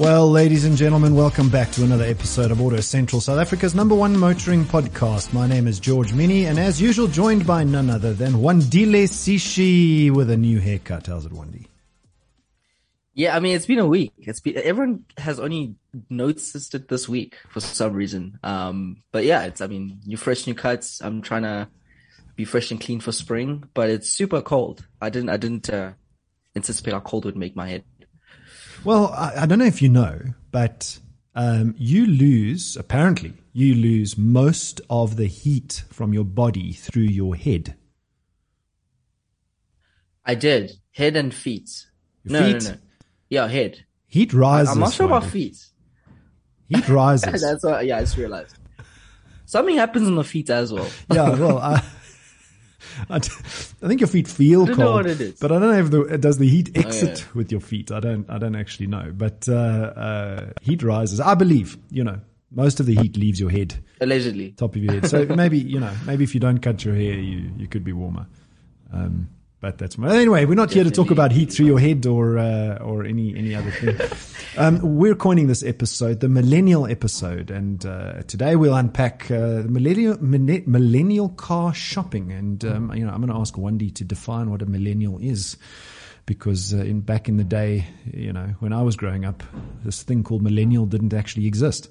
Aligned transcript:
Well, 0.00 0.30
ladies 0.30 0.64
and 0.64 0.78
gentlemen, 0.78 1.14
welcome 1.14 1.50
back 1.50 1.70
to 1.72 1.84
another 1.84 2.06
episode 2.06 2.50
of 2.50 2.58
Auto 2.58 2.80
Central, 2.80 3.20
South 3.20 3.38
Africa's 3.38 3.74
number 3.74 3.94
one 3.94 4.16
motoring 4.16 4.64
podcast. 4.64 5.34
My 5.34 5.46
name 5.46 5.66
is 5.66 5.78
George 5.78 6.12
Mienie, 6.12 6.44
and 6.44 6.58
as 6.58 6.80
usual, 6.80 7.06
joined 7.06 7.46
by 7.46 7.64
none 7.64 7.90
other 7.90 8.14
than 8.14 8.32
Wandile 8.32 9.04
Sishi 9.04 10.10
with 10.10 10.30
a 10.30 10.38
new 10.38 10.58
haircut. 10.58 11.08
How's 11.08 11.26
it, 11.26 11.32
Wandi? 11.32 11.66
Yeah, 13.12 13.36
I 13.36 13.40
mean, 13.40 13.54
it's 13.54 13.66
been 13.66 13.78
a 13.78 13.86
week. 13.86 14.14
It's 14.16 14.40
been 14.40 14.56
everyone 14.56 15.04
has 15.18 15.38
only 15.38 15.74
noticed 16.08 16.74
it 16.74 16.88
this 16.88 17.06
week 17.06 17.36
for 17.50 17.60
some 17.60 17.92
reason. 17.92 18.38
Um, 18.42 19.02
but 19.12 19.26
yeah, 19.26 19.44
it's 19.44 19.60
I 19.60 19.66
mean, 19.66 20.00
new 20.06 20.16
fresh, 20.16 20.46
new 20.46 20.54
cuts. 20.54 21.02
I'm 21.02 21.20
trying 21.20 21.42
to 21.42 21.68
be 22.36 22.46
fresh 22.46 22.70
and 22.70 22.80
clean 22.80 23.00
for 23.00 23.12
spring, 23.12 23.64
but 23.74 23.90
it's 23.90 24.10
super 24.10 24.40
cold. 24.40 24.82
I 24.98 25.10
didn't, 25.10 25.28
I 25.28 25.36
didn't 25.36 25.68
uh, 25.68 25.92
anticipate 26.56 26.94
how 26.94 27.00
cold 27.00 27.26
would 27.26 27.36
make 27.36 27.54
my 27.54 27.68
head. 27.68 27.84
Well, 28.82 29.08
I, 29.08 29.42
I 29.42 29.46
don't 29.46 29.58
know 29.58 29.66
if 29.66 29.82
you 29.82 29.88
know, 29.88 30.18
but 30.50 30.98
um, 31.34 31.74
you 31.76 32.06
lose, 32.06 32.76
apparently, 32.76 33.34
you 33.52 33.74
lose 33.74 34.16
most 34.16 34.80
of 34.88 35.16
the 35.16 35.26
heat 35.26 35.84
from 35.90 36.14
your 36.14 36.24
body 36.24 36.72
through 36.72 37.02
your 37.02 37.36
head. 37.36 37.74
I 40.24 40.34
did. 40.34 40.72
Head 40.92 41.16
and 41.16 41.34
feet. 41.34 41.70
Your 42.24 42.40
no, 42.40 42.52
feet? 42.52 42.64
no, 42.64 42.70
no. 42.70 42.76
Yeah, 43.28 43.48
head. 43.48 43.84
Heat 44.06 44.32
rises. 44.32 44.72
I'm 44.72 44.80
not 44.80 44.92
sure 44.92 45.06
about 45.06 45.26
feet. 45.26 45.56
Heat 46.68 46.88
rises. 46.88 47.42
That's 47.42 47.64
what, 47.64 47.84
yeah, 47.84 47.98
I 47.98 48.00
just 48.00 48.16
realized. 48.16 48.56
Something 49.44 49.76
happens 49.76 50.06
on 50.06 50.14
the 50.14 50.24
feet 50.24 50.48
as 50.48 50.72
well. 50.72 50.88
yeah, 51.12 51.30
well, 51.30 51.58
I, 51.58 51.82
I, 53.08 53.18
d- 53.18 53.28
I 53.82 53.88
think 53.88 54.00
your 54.00 54.08
feet 54.08 54.28
feel 54.28 54.66
don't 54.66 54.76
cold, 54.76 54.86
know 54.86 54.92
what 54.94 55.06
it 55.06 55.20
is. 55.20 55.38
but 55.38 55.52
I 55.52 55.58
don't 55.58 55.70
know 55.70 55.78
if 55.78 55.90
the, 55.90 56.18
does 56.18 56.38
the 56.38 56.48
heat 56.48 56.76
exit 56.76 57.20
yeah. 57.20 57.24
with 57.34 57.50
your 57.50 57.60
feet. 57.60 57.90
I 57.90 58.00
don't, 58.00 58.28
I 58.30 58.38
don't 58.38 58.56
actually 58.56 58.86
know, 58.86 59.12
but 59.14 59.48
uh, 59.48 59.52
uh, 59.54 60.52
heat 60.62 60.82
rises. 60.82 61.20
I 61.20 61.34
believe, 61.34 61.78
you 61.90 62.04
know, 62.04 62.20
most 62.50 62.80
of 62.80 62.86
the 62.86 62.94
heat 62.96 63.16
leaves 63.16 63.38
your 63.38 63.50
head, 63.50 63.82
Allegedly. 64.00 64.52
top 64.52 64.74
of 64.74 64.82
your 64.82 64.94
head. 64.94 65.08
So 65.08 65.24
maybe, 65.36 65.58
you 65.58 65.80
know, 65.80 65.92
maybe 66.04 66.24
if 66.24 66.34
you 66.34 66.40
don't 66.40 66.58
cut 66.58 66.84
your 66.84 66.94
hair, 66.94 67.14
you 67.14 67.50
you 67.56 67.68
could 67.68 67.84
be 67.84 67.92
warmer. 67.92 68.26
Um, 68.92 69.28
but 69.60 69.76
that's 69.78 69.98
my, 69.98 70.16
anyway. 70.16 70.46
We're 70.46 70.54
not 70.54 70.72
here 70.72 70.84
to 70.84 70.90
talk 70.90 71.10
about 71.10 71.32
heat 71.32 71.52
through 71.52 71.66
your 71.66 71.78
head 71.78 72.06
or 72.06 72.38
uh, 72.38 72.78
or 72.78 73.04
any 73.04 73.36
any 73.36 73.54
other 73.54 73.70
thing. 73.70 73.96
Um, 74.56 74.96
we're 74.96 75.14
coining 75.14 75.46
this 75.46 75.62
episode 75.62 76.18
the 76.18 76.28
millennial 76.28 76.84
episode, 76.84 77.52
and 77.52 77.86
uh, 77.86 78.22
today 78.22 78.56
we'll 78.56 78.74
unpack 78.74 79.30
uh, 79.30 79.62
the 79.62 79.68
millennial 79.68 80.18
millennial 80.20 81.28
car 81.28 81.72
shopping. 81.72 82.32
And 82.32 82.64
um, 82.64 82.92
you 82.92 83.06
know, 83.06 83.12
I'm 83.12 83.20
going 83.20 83.32
to 83.32 83.38
ask 83.38 83.56
Wendy 83.56 83.92
to 83.92 84.04
define 84.04 84.50
what 84.50 84.60
a 84.60 84.66
millennial 84.66 85.18
is, 85.18 85.56
because 86.26 86.74
uh, 86.74 86.78
in 86.78 87.00
back 87.00 87.28
in 87.28 87.36
the 87.36 87.44
day, 87.44 87.86
you 88.12 88.32
know, 88.32 88.54
when 88.58 88.72
I 88.72 88.82
was 88.82 88.96
growing 88.96 89.24
up, 89.24 89.44
this 89.84 90.02
thing 90.02 90.24
called 90.24 90.42
millennial 90.42 90.84
didn't 90.84 91.14
actually 91.14 91.46
exist. 91.46 91.88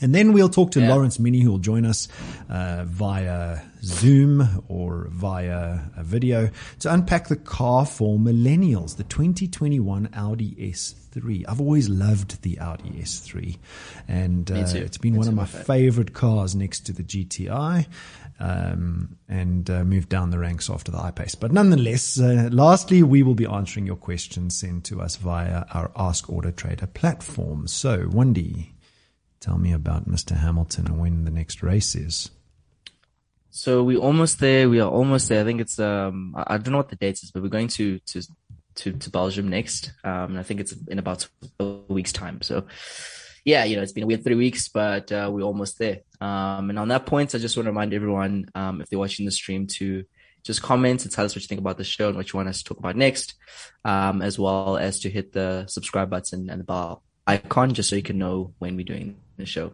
And 0.00 0.14
then 0.14 0.32
we'll 0.32 0.48
talk 0.48 0.70
to 0.72 0.80
Yeah. 0.80 0.88
Lawrence 0.88 1.18
Mienie, 1.18 1.42
who 1.42 1.50
will 1.50 1.58
join 1.58 1.84
us 1.84 2.08
uh, 2.48 2.84
via 2.86 3.60
Zoom 3.84 4.64
or 4.66 5.08
via 5.10 5.80
a 5.96 6.02
video 6.02 6.50
to 6.80 6.92
unpack 6.92 7.28
the 7.28 7.36
car 7.36 7.84
for 7.86 8.18
millennials, 8.18 8.96
the 8.96 9.04
2021 9.04 10.08
Audi 10.14 10.54
S3. 10.72 11.44
I've 11.46 11.60
always 11.60 11.88
loved 11.90 12.42
the 12.42 12.58
Audi 12.58 12.90
S3, 13.02 13.58
and 14.08 14.50
uh, 14.50 14.54
it's 14.54 14.96
been 14.98 15.12
Me 15.12 15.18
one 15.18 15.28
of 15.28 15.34
my 15.34 15.42
my 15.42 15.46
favorite. 15.46 15.66
favorite 15.66 16.12
cars 16.14 16.54
next 16.54 16.80
to 16.86 16.92
the 16.92 17.02
GTI. 17.04 17.86
Um, 18.40 19.18
and 19.28 19.70
uh, 19.70 19.84
moved 19.84 20.08
down 20.08 20.30
the 20.30 20.38
ranks 20.38 20.68
after 20.68 20.90
the 20.90 20.98
I-Pace. 20.98 21.36
But 21.36 21.52
nonetheless, 21.52 22.18
uh, 22.18 22.48
lastly, 22.50 23.04
we 23.04 23.22
will 23.22 23.36
be 23.36 23.46
answering 23.46 23.86
your 23.86 23.94
questions 23.94 24.58
sent 24.58 24.84
to 24.86 25.00
us 25.00 25.14
via 25.14 25.64
our 25.72 25.92
Ask 25.94 26.28
Auto 26.28 26.50
Trader 26.50 26.88
platform. 26.88 27.68
So, 27.68 28.08
Wendy, 28.10 28.71
Tell 29.42 29.58
me 29.58 29.72
about 29.72 30.08
Mr. 30.08 30.36
Hamilton 30.36 30.86
and 30.86 31.00
when 31.00 31.24
the 31.24 31.30
next 31.30 31.64
race 31.64 31.96
is. 31.96 32.30
So 33.50 33.82
we're 33.82 33.98
almost 33.98 34.38
there. 34.38 34.68
We 34.68 34.78
are 34.78 34.88
almost 34.88 35.28
there. 35.28 35.40
I 35.40 35.44
think 35.44 35.60
it's 35.60 35.80
um 35.80 36.32
I 36.36 36.58
don't 36.58 36.70
know 36.70 36.76
what 36.76 36.90
the 36.90 36.96
date 36.96 37.18
is, 37.24 37.32
but 37.32 37.42
we're 37.42 37.48
going 37.48 37.66
to 37.68 37.98
to 37.98 38.22
to 38.76 38.92
to 38.92 39.10
Belgium 39.10 39.48
next. 39.48 39.92
Um, 40.04 40.30
and 40.30 40.38
I 40.38 40.44
think 40.44 40.60
it's 40.60 40.72
in 40.86 41.00
about 41.00 41.26
a 41.58 41.64
week's 41.88 42.12
time. 42.12 42.40
So 42.42 42.66
yeah, 43.44 43.64
you 43.64 43.74
know, 43.74 43.82
it's 43.82 43.90
been 43.90 44.04
a 44.04 44.06
weird 44.06 44.22
three 44.22 44.36
weeks, 44.36 44.68
but 44.68 45.10
uh, 45.10 45.28
we're 45.32 45.42
almost 45.42 45.76
there. 45.80 46.02
Um, 46.20 46.70
and 46.70 46.78
on 46.78 46.86
that 46.88 47.06
point, 47.06 47.34
I 47.34 47.38
just 47.38 47.56
want 47.56 47.64
to 47.64 47.72
remind 47.72 47.92
everyone, 47.92 48.46
um, 48.54 48.80
if 48.80 48.88
they're 48.88 48.98
watching 49.00 49.26
the 49.26 49.32
stream, 49.32 49.66
to 49.78 50.04
just 50.44 50.62
comment 50.62 51.02
and 51.02 51.12
tell 51.12 51.24
us 51.24 51.34
what 51.34 51.42
you 51.42 51.48
think 51.48 51.60
about 51.60 51.78
the 51.78 51.84
show 51.84 52.06
and 52.06 52.16
what 52.16 52.32
you 52.32 52.36
want 52.36 52.48
us 52.48 52.58
to 52.58 52.64
talk 52.64 52.78
about 52.78 52.94
next, 52.94 53.34
um, 53.84 54.22
as 54.22 54.38
well 54.38 54.76
as 54.76 55.00
to 55.00 55.10
hit 55.10 55.32
the 55.32 55.66
subscribe 55.66 56.10
button 56.10 56.48
and 56.48 56.60
the 56.60 56.64
bell 56.64 57.02
icon 57.26 57.74
just 57.74 57.88
so 57.88 57.96
you 57.96 58.02
can 58.02 58.18
know 58.18 58.54
when 58.58 58.76
we're 58.76 58.84
doing 58.84 59.16
the 59.36 59.46
show. 59.46 59.72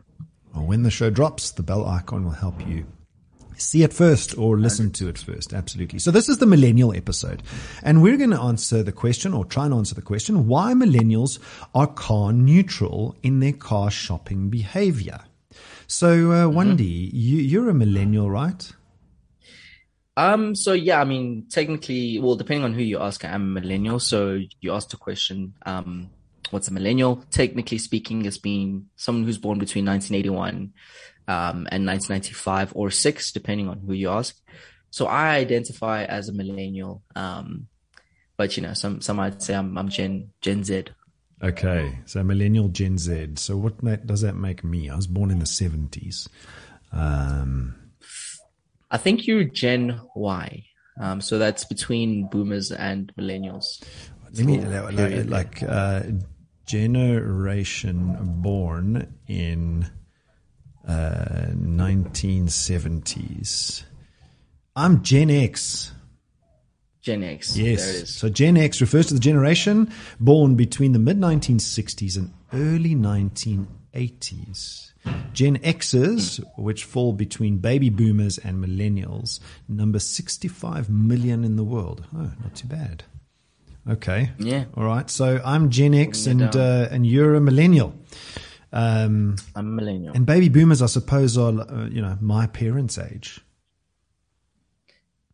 Well, 0.55 0.67
when 0.67 0.83
the 0.83 0.91
show 0.91 1.11
drops, 1.11 1.51
the 1.51 1.63
bell 1.63 1.87
icon 1.87 2.25
will 2.25 2.33
help 2.33 2.67
you 2.67 2.87
see 3.61 3.83
it 3.83 3.93
first 3.93 4.37
or 4.39 4.59
listen 4.59 4.91
to 4.93 5.09
it 5.09 5.19
first. 5.19 5.53
Absolutely. 5.53 5.99
So 5.99 6.11
this 6.11 6.29
is 6.29 6.39
the 6.39 6.47
millennial 6.47 6.95
episode 6.95 7.43
and 7.83 8.03
we're 8.03 8.17
going 8.17 8.31
to 8.31 8.41
answer 8.41 8.83
the 8.83 8.93
question 8.93 9.35
or 9.35 9.45
try 9.45 9.67
and 9.67 9.75
answer 9.75 9.95
the 9.95 10.03
question 10.03 10.47
why 10.47 10.73
millennials 10.75 11.39
are 11.75 11.87
car 11.87 12.33
neutral 12.33 13.17
in 13.23 13.41
their 13.41 13.53
car 13.53 13.91
shopping 13.91 14.49
behavior. 14.49 15.21
So, 15.87 16.33
uh, 16.33 16.49
Wendy, 16.49 17.11
you, 17.13 17.39
you're 17.39 17.71
a 17.71 17.75
millennial, 17.75 18.31
right? 18.31 18.71
Um, 20.17 20.55
so 20.55 20.73
yeah, 20.73 21.01
I 21.01 21.05
mean, 21.05 21.47
technically, 21.49 22.19
well, 22.19 22.35
depending 22.35 22.65
on 22.65 22.75
who 22.75 22.83
you 22.83 22.99
ask, 22.99 23.25
I'm 23.25 23.57
a 23.57 23.61
millennial. 23.61 23.99
So 23.99 24.41
you 24.61 24.73
asked 24.73 24.93
a 24.93 24.97
question, 24.97 25.55
um, 25.65 26.11
what's 26.51 26.69
a 26.69 26.73
millennial? 26.73 27.25
Technically 27.31 27.79
speaking, 27.79 28.25
it's 28.25 28.39
being 28.39 28.87
someone 28.97 29.25
who's 29.25 29.39
born 29.39 29.59
between 29.59 29.87
1981, 29.87 30.73
um, 31.29 31.69
and 31.71 31.87
1995 31.87 32.73
or 32.75 32.91
six, 32.91 33.33
depending 33.33 33.69
on 33.69 33.81
who 33.81 33.93
you 33.93 34.11
ask. 34.11 34.37
So 34.91 35.07
I 35.07 35.37
identify 35.37 36.05
as 36.05 36.29
a 36.29 36.33
millennial. 36.33 37.03
Um, 37.15 37.69
but 38.37 38.57
you 38.57 38.63
know, 38.63 38.73
some, 38.73 39.01
some 39.01 39.17
might 39.17 39.43
say 39.43 39.55
I'm, 39.55 39.77
I'm 39.77 39.89
Gen, 39.89 40.31
Gen 40.41 40.65
Z. 40.65 40.85
Okay. 41.43 41.99
So 42.07 42.23
millennial 42.25 42.69
Gen 42.69 42.99
Z. 42.99 43.31
So 43.37 43.57
what 43.57 43.83
ma- 43.83 43.97
does 43.97 44.23
that 44.23 44.37
make 44.37 44.65
me? 44.65 44.89
I 44.89 44.97
was 44.97 45.07
born 45.07 45.31
in 45.31 45.39
the 45.39 45.45
70s. 45.45 46.29
Um, 46.93 47.75
I 48.91 48.97
think 48.97 49.27
you're 49.27 49.45
Gen 49.45 50.01
Y. 50.15 50.65
Um, 51.01 51.21
so 51.21 51.39
that's 51.39 51.65
between 51.65 52.29
boomers 52.29 52.73
and 52.73 53.13
millennials. 53.17 53.83
Let 54.33 54.45
me 54.45 54.59
like, 54.61 55.29
like 55.29 55.63
uh, 55.63 56.03
generation 56.69 58.17
born 58.43 59.15
in 59.27 59.91
uh, 60.87 61.47
1970s. 61.55 63.83
I'm 64.77 65.03
Gen 65.03 65.31
X. 65.31 65.93
Gen 67.01 67.25
X. 67.25 67.57
Yes. 67.57 67.85
There 67.85 67.95
it 67.95 68.03
is. 68.03 68.15
So 68.15 68.29
Gen 68.29 68.59
X 68.59 68.83
refers 68.83 69.07
to 69.07 69.15
the 69.15 69.21
generation 69.21 69.91
born 70.21 70.57
between 70.57 70.93
the 70.93 70.99
mid 70.99 71.19
1960s 71.19 72.19
and 72.19 72.35
early 72.53 72.95
1980s. 72.95 74.93
Gen 75.33 75.57
Xers, 75.59 76.45
which 76.59 76.85
fall 76.85 77.15
between 77.15 77.57
baby 77.59 77.89
boomers 77.89 78.37
and 78.37 78.63
millennials, 78.63 79.41
number 79.69 79.99
65 79.99 80.91
million 80.91 81.45
in 81.45 81.57
the 81.57 81.65
world. 81.65 82.05
Oh, 82.15 82.31
not 82.43 82.55
too 82.55 82.69
bad. 82.69 83.05
Okay. 83.89 84.31
Yeah. 84.39 84.65
All 84.77 84.85
right. 84.85 85.09
So 85.09 85.41
I'm 85.45 85.71
Gen 85.71 85.95
X 85.95 86.27
and 86.27 86.55
uh, 86.55 86.89
and 86.91 87.07
you're 87.07 87.35
a 87.35 87.41
millennial. 87.41 87.95
Um, 88.73 89.37
I'm 89.57 89.67
a 89.67 89.71
millennial. 89.71 90.15
and 90.15 90.27
baby 90.27 90.49
boomers, 90.51 90.83
I 90.83 90.87
suppose, 90.87 91.39
are 91.39 91.53
uh, 91.53 91.87
you 91.87 92.03
know 92.03 92.19
my 92.21 92.47
parents' 92.47 92.99
age. 92.99 93.41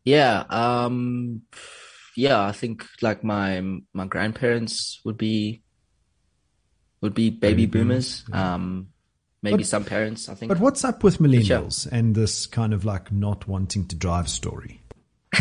Yeah, 0.04 0.44
um, 0.50 1.43
yeah, 2.17 2.40
I 2.40 2.52
think 2.52 2.87
like 3.02 3.25
my 3.25 3.61
my 3.93 4.06
grandparents 4.06 5.00
would 5.05 5.17
be 5.19 5.62
would 7.00 7.14
be 7.14 7.31
baby, 7.31 7.67
Baby 7.67 7.67
boomers, 7.67 8.23
boomers. 8.23 8.44
Um, 8.44 8.88
maybe 9.43 9.56
But- 9.58 9.67
some 9.67 9.84
parents. 9.84 10.29
I 10.29 10.34
think. 10.34 10.50
But 10.50 10.61
what's 10.61 10.84
up 10.84 11.02
with 11.02 11.20
yeah. 11.20 11.26
millennials 11.26 11.88
and 11.90 12.14
this 12.14 12.46
kind 12.46 12.73
of 12.73 12.84
like 12.84 13.11
not 13.11 13.49
wanting 13.49 13.87
to 13.88 13.96
drive 13.96 14.29
story? 14.29 14.82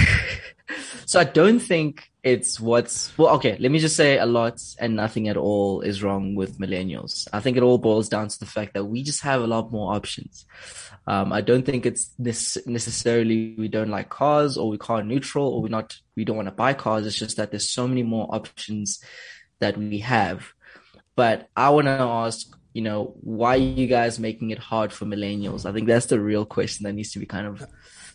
So 1.06 1.20
I 1.20 1.24
don't 1.24 1.60
think 1.60 2.10
it's 2.24 2.60
what's 2.60 3.16
well. 3.18 3.36
Okay, 3.36 3.58
let 3.60 3.72
me 3.72 3.80
just 3.80 3.96
say 3.96 4.18
a 4.18 4.26
lot 4.26 4.62
and 4.80 4.96
nothing 4.96 5.28
at 5.28 5.38
all 5.38 5.82
is 5.82 6.02
wrong 6.02 6.36
with 6.36 6.58
millennials. 6.58 7.28
I 7.34 7.42
think 7.42 7.58
it 7.58 7.64
all 7.64 7.78
boils 7.78 8.08
down 8.08 8.30
to 8.30 8.40
the 8.40 8.46
fact 8.46 8.74
that 8.74 8.86
we 8.86 9.04
just 9.04 9.22
have 9.22 9.42
a 9.42 9.48
lot 9.48 9.72
more 9.72 9.94
options. 9.94 10.46
Um, 11.06 11.34
I 11.34 11.42
don't 11.42 11.66
think 11.66 11.86
it's 11.86 12.14
nece- 12.20 12.66
necessarily 12.66 13.56
we 13.58 13.68
don't 13.68 13.90
like 13.90 14.10
cars 14.10 14.58
or 14.58 14.70
we 14.70 14.78
car 14.78 15.04
neutral 15.04 15.48
or 15.48 15.62
we're 15.62 15.68
not 15.68 15.98
we 16.16 16.24
don't 16.24 16.38
want 16.38 16.48
to 16.48 16.54
buy 16.54 16.74
cars. 16.74 17.06
It's 17.06 17.20
just 17.20 17.38
that 17.38 17.52
there's 17.52 17.70
so 17.70 17.88
many 17.88 18.04
more 18.04 18.34
options 18.34 19.04
that 19.60 19.78
we 19.78 20.00
have. 20.00 20.54
But 21.16 21.50
I 21.56 21.70
want 21.72 21.86
to 21.86 21.92
ask, 21.92 22.48
you 22.74 22.82
know, 22.82 23.16
why 23.22 23.56
are 23.56 23.58
you 23.58 23.88
guys 23.88 24.18
making 24.18 24.52
it 24.52 24.60
hard 24.60 24.94
for 24.94 25.06
millennials? 25.06 25.66
I 25.66 25.74
think 25.74 25.88
that's 25.88 26.08
the 26.08 26.20
real 26.20 26.46
question 26.46 26.86
that 26.86 26.94
needs 26.94 27.12
to 27.12 27.20
be 27.20 27.26
kind 27.26 27.48
of 27.48 27.66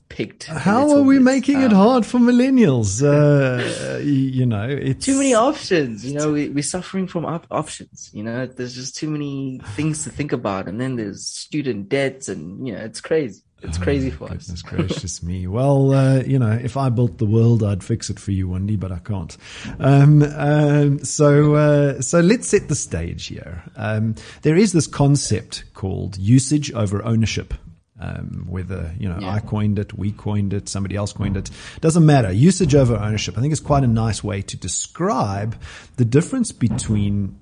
picked. 0.09 0.45
How 0.45 0.91
are 0.91 1.03
we 1.03 1.17
bit. 1.17 1.25
making 1.25 1.61
it 1.61 1.73
Um, 1.73 1.77
hard 1.77 2.07
for 2.07 2.19
millennials? 2.19 3.03
Uh, 3.03 3.99
you 3.99 4.47
know, 4.47 4.69
it's 4.69 5.05
Too 5.05 5.17
many 5.17 5.35
options. 5.35 6.05
You 6.05 6.15
know, 6.15 6.33
we, 6.33 6.49
we're 6.49 6.63
suffering 6.63 7.07
from 7.07 7.25
op- 7.25 7.47
options. 7.51 8.11
You 8.13 8.23
know, 8.23 8.47
there's 8.47 8.75
just 8.75 8.97
too 8.97 9.11
many 9.11 9.61
things 9.77 10.05
to 10.05 10.11
think 10.11 10.33
about, 10.33 10.69
and 10.69 10.81
then 10.81 10.97
there's 10.97 11.27
student 11.27 11.89
debts, 11.89 12.29
and 12.29 12.67
you 12.67 12.75
know, 12.75 12.81
it's 12.81 13.01
crazy. 13.01 13.43
It's 13.61 13.77
crazy 13.77 14.11
for 14.11 14.27
us. 14.27 14.47
Goodness 14.47 14.63
gracious 14.63 15.21
me. 15.29 15.49
Well, 15.49 15.93
uh, 15.93 16.21
you 16.21 16.39
know, 16.39 16.53
if 16.53 16.77
I 16.77 16.91
built 16.91 17.19
the 17.19 17.27
world, 17.27 17.65
I'd 17.65 17.83
fix 17.83 18.09
it 18.09 18.21
for 18.21 18.31
you 18.31 18.49
Wendy, 18.49 18.77
but 18.77 18.93
I 18.93 18.99
can't. 18.99 19.37
Um, 19.81 20.23
um, 20.23 21.05
so, 21.05 21.55
uh, 21.57 22.01
so 22.01 22.21
let's 22.21 22.47
set 22.47 22.69
the 22.69 22.77
stage 22.77 23.27
here. 23.27 23.65
Um, 23.75 24.15
there 24.43 24.55
is 24.55 24.73
this 24.73 24.87
concept 24.87 25.65
called 25.75 26.17
usage 26.19 26.73
over 26.73 27.05
ownership. 27.05 27.53
Um, 28.01 28.47
whether, 28.49 28.95
you 28.99 29.09
know, 29.09 29.19
Yeah. 29.21 29.33
I 29.35 29.41
coined 29.41 29.79
it, 29.79 29.93
we 29.93 30.13
coined 30.13 30.53
it, 30.53 30.69
somebody 30.69 30.95
else 30.95 31.13
coined 31.13 31.37
it. 31.37 31.51
Doesn't 31.81 32.07
matter. 32.07 32.31
Usage 32.31 32.77
over 32.77 32.97
ownership. 32.97 33.37
I 33.37 33.41
think 33.41 33.53
is 33.53 33.59
quite 33.59 33.83
a 33.83 33.89
nice 33.89 34.23
way 34.23 34.41
to 34.43 34.57
describe 34.57 35.57
the 35.97 36.05
difference 36.05 36.53
between, 36.53 37.37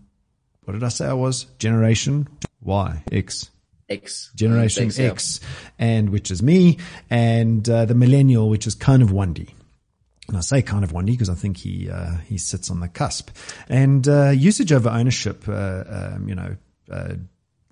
what 0.65 0.73
did 0.73 0.83
I 0.83 0.89
say 0.89 1.07
I 1.07 1.13
was? 1.13 1.45
Generation 1.59 2.27
Y, 2.63 3.03
X. 3.13 3.51
X 3.89 4.33
Generation 4.35 4.87
X, 4.87 4.99
yeah. 4.99 5.11
X, 5.11 5.41
and 5.79 6.11
which 6.11 6.31
is 6.31 6.43
me, 6.43 6.79
and 7.11 7.69
uh, 7.69 7.85
the 7.85 7.95
millennial, 7.95 8.49
which 8.49 8.67
is 8.67 8.75
kind 8.75 9.03
of 9.03 9.13
Wendy. 9.13 9.55
And 10.29 10.37
I 10.37 10.41
say 10.41 10.61
kind 10.63 10.83
of 10.83 10.93
Wendy 10.93 11.13
because 11.13 11.31
I 11.31 11.35
think 11.35 11.57
he 11.59 11.89
uh, 11.89 12.17
he 12.27 12.37
sits 12.39 12.69
on 12.71 12.81
the 12.81 12.89
cusp. 12.89 13.31
And 13.69 14.09
uh, 14.09 14.31
usage 14.31 14.73
over 14.73 14.89
ownership, 14.89 15.45
uh, 15.49 15.85
um, 15.87 16.29
you 16.29 16.35
know, 16.35 16.57
uh, 16.91 17.15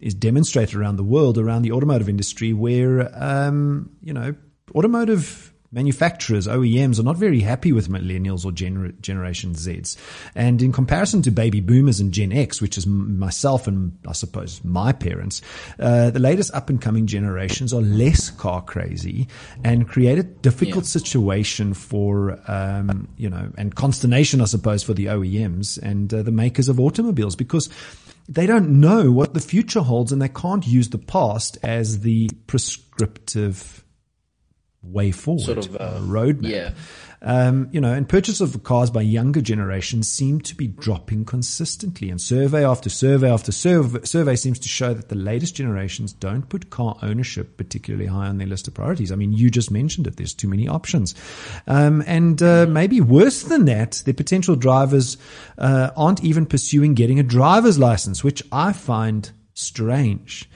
is 0.04 0.14
demonstrated 0.14 0.74
around 0.76 0.96
the 0.96 1.04
world, 1.04 1.38
around 1.38 1.62
the 1.62 1.72
automotive 1.72 2.08
industry, 2.08 2.52
where 2.52 3.10
um, 3.20 3.90
you 4.02 4.12
know 4.12 4.34
automotive 4.74 5.50
manufacturers, 5.72 6.46
OEMs, 6.46 7.00
are 7.00 7.02
not 7.02 7.16
very 7.16 7.40
happy 7.40 7.72
with 7.72 7.88
millennials 7.88 8.44
or 8.44 8.52
gener- 8.52 8.94
Generation 9.00 9.54
Zs. 9.54 9.96
And 10.36 10.62
in 10.62 10.70
comparison 10.70 11.20
to 11.22 11.32
baby 11.32 11.58
boomers 11.60 11.98
and 11.98 12.12
Gen 12.12 12.30
X, 12.30 12.60
which 12.62 12.78
is 12.78 12.86
m- 12.86 13.18
myself 13.18 13.66
and 13.66 13.98
I 14.06 14.12
suppose 14.12 14.62
my 14.62 14.92
parents, 14.92 15.42
uh, 15.80 16.10
the 16.10 16.20
latest 16.20 16.54
up 16.54 16.70
and 16.70 16.80
coming 16.80 17.08
generations 17.08 17.72
are 17.74 17.80
less 17.82 18.30
car 18.30 18.62
crazy 18.62 19.26
and 19.64 19.88
create 19.88 20.16
a 20.16 20.22
difficult 20.22 20.84
Yeah. 20.84 20.90
situation 21.00 21.74
for, 21.74 22.38
um, 22.46 23.08
you 23.16 23.28
know, 23.28 23.50
and 23.58 23.74
consternation, 23.74 24.40
I 24.40 24.44
suppose, 24.44 24.84
for 24.84 24.94
the 24.94 25.06
OEMs 25.06 25.76
and 25.82 26.14
uh, 26.14 26.22
the 26.22 26.30
makers 26.30 26.68
of 26.68 26.78
automobiles 26.78 27.34
because 27.34 27.68
they 28.28 28.46
don't 28.46 28.80
know 28.80 29.10
what 29.10 29.34
the 29.34 29.40
future 29.40 29.80
holds 29.80 30.12
and 30.12 30.20
they 30.20 30.28
can't 30.28 30.66
use 30.66 30.88
the 30.88 30.98
past 30.98 31.58
as 31.62 32.00
the 32.00 32.30
prescriptive 32.46 33.83
way 34.86 35.10
forward, 35.10 35.42
Sort 35.44 35.58
of, 35.58 35.76
uh, 35.76 35.98
roadmap. 36.00 36.48
yeah. 36.50 36.70
Um, 37.26 37.70
you 37.72 37.80
know, 37.80 37.90
and 37.94 38.06
purchase 38.06 38.42
of 38.42 38.62
cars 38.64 38.90
by 38.90 39.00
younger 39.00 39.40
generations 39.40 40.10
seem 40.12 40.42
to 40.42 40.54
be 40.54 40.66
dropping 40.66 41.24
consistently. 41.24 42.10
And 42.10 42.20
survey 42.20 42.66
after 42.66 42.90
survey 42.90 43.30
after 43.32 43.50
survey, 43.50 44.00
survey 44.04 44.36
seems 44.36 44.58
to 44.58 44.68
show 44.68 44.92
that 44.92 45.08
the 45.08 45.14
latest 45.14 45.54
generations 45.54 46.12
don't 46.12 46.46
put 46.50 46.68
car 46.68 46.98
ownership 47.00 47.56
particularly 47.56 48.04
high 48.04 48.26
on 48.26 48.36
their 48.36 48.46
list 48.46 48.68
of 48.68 48.74
priorities. 48.74 49.10
I 49.10 49.16
mean, 49.16 49.32
you 49.32 49.48
just 49.48 49.70
mentioned 49.70 50.06
it. 50.06 50.16
There's 50.18 50.34
too 50.34 50.48
many 50.48 50.68
options. 50.68 51.14
Um, 51.66 52.04
and 52.06 52.42
uh, 52.42 52.66
maybe 52.66 53.00
worse 53.00 53.42
than 53.44 53.64
that, 53.64 54.02
the 54.04 54.12
potential 54.12 54.54
drivers 54.54 55.16
uh, 55.56 55.92
aren't 55.96 56.22
even 56.22 56.44
pursuing 56.44 56.92
getting 56.92 57.18
a 57.18 57.22
driver's 57.22 57.78
license, 57.78 58.22
which 58.22 58.42
I 58.52 58.74
find 58.74 59.30
strange 59.54 60.46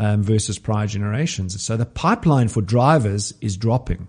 um, 0.00 0.22
versus 0.22 0.58
prior 0.58 0.86
generations. 0.86 1.62
So 1.62 1.76
the 1.76 1.84
pipeline 1.84 2.48
for 2.48 2.62
drivers 2.62 3.34
is 3.42 3.56
dropping. 3.56 4.08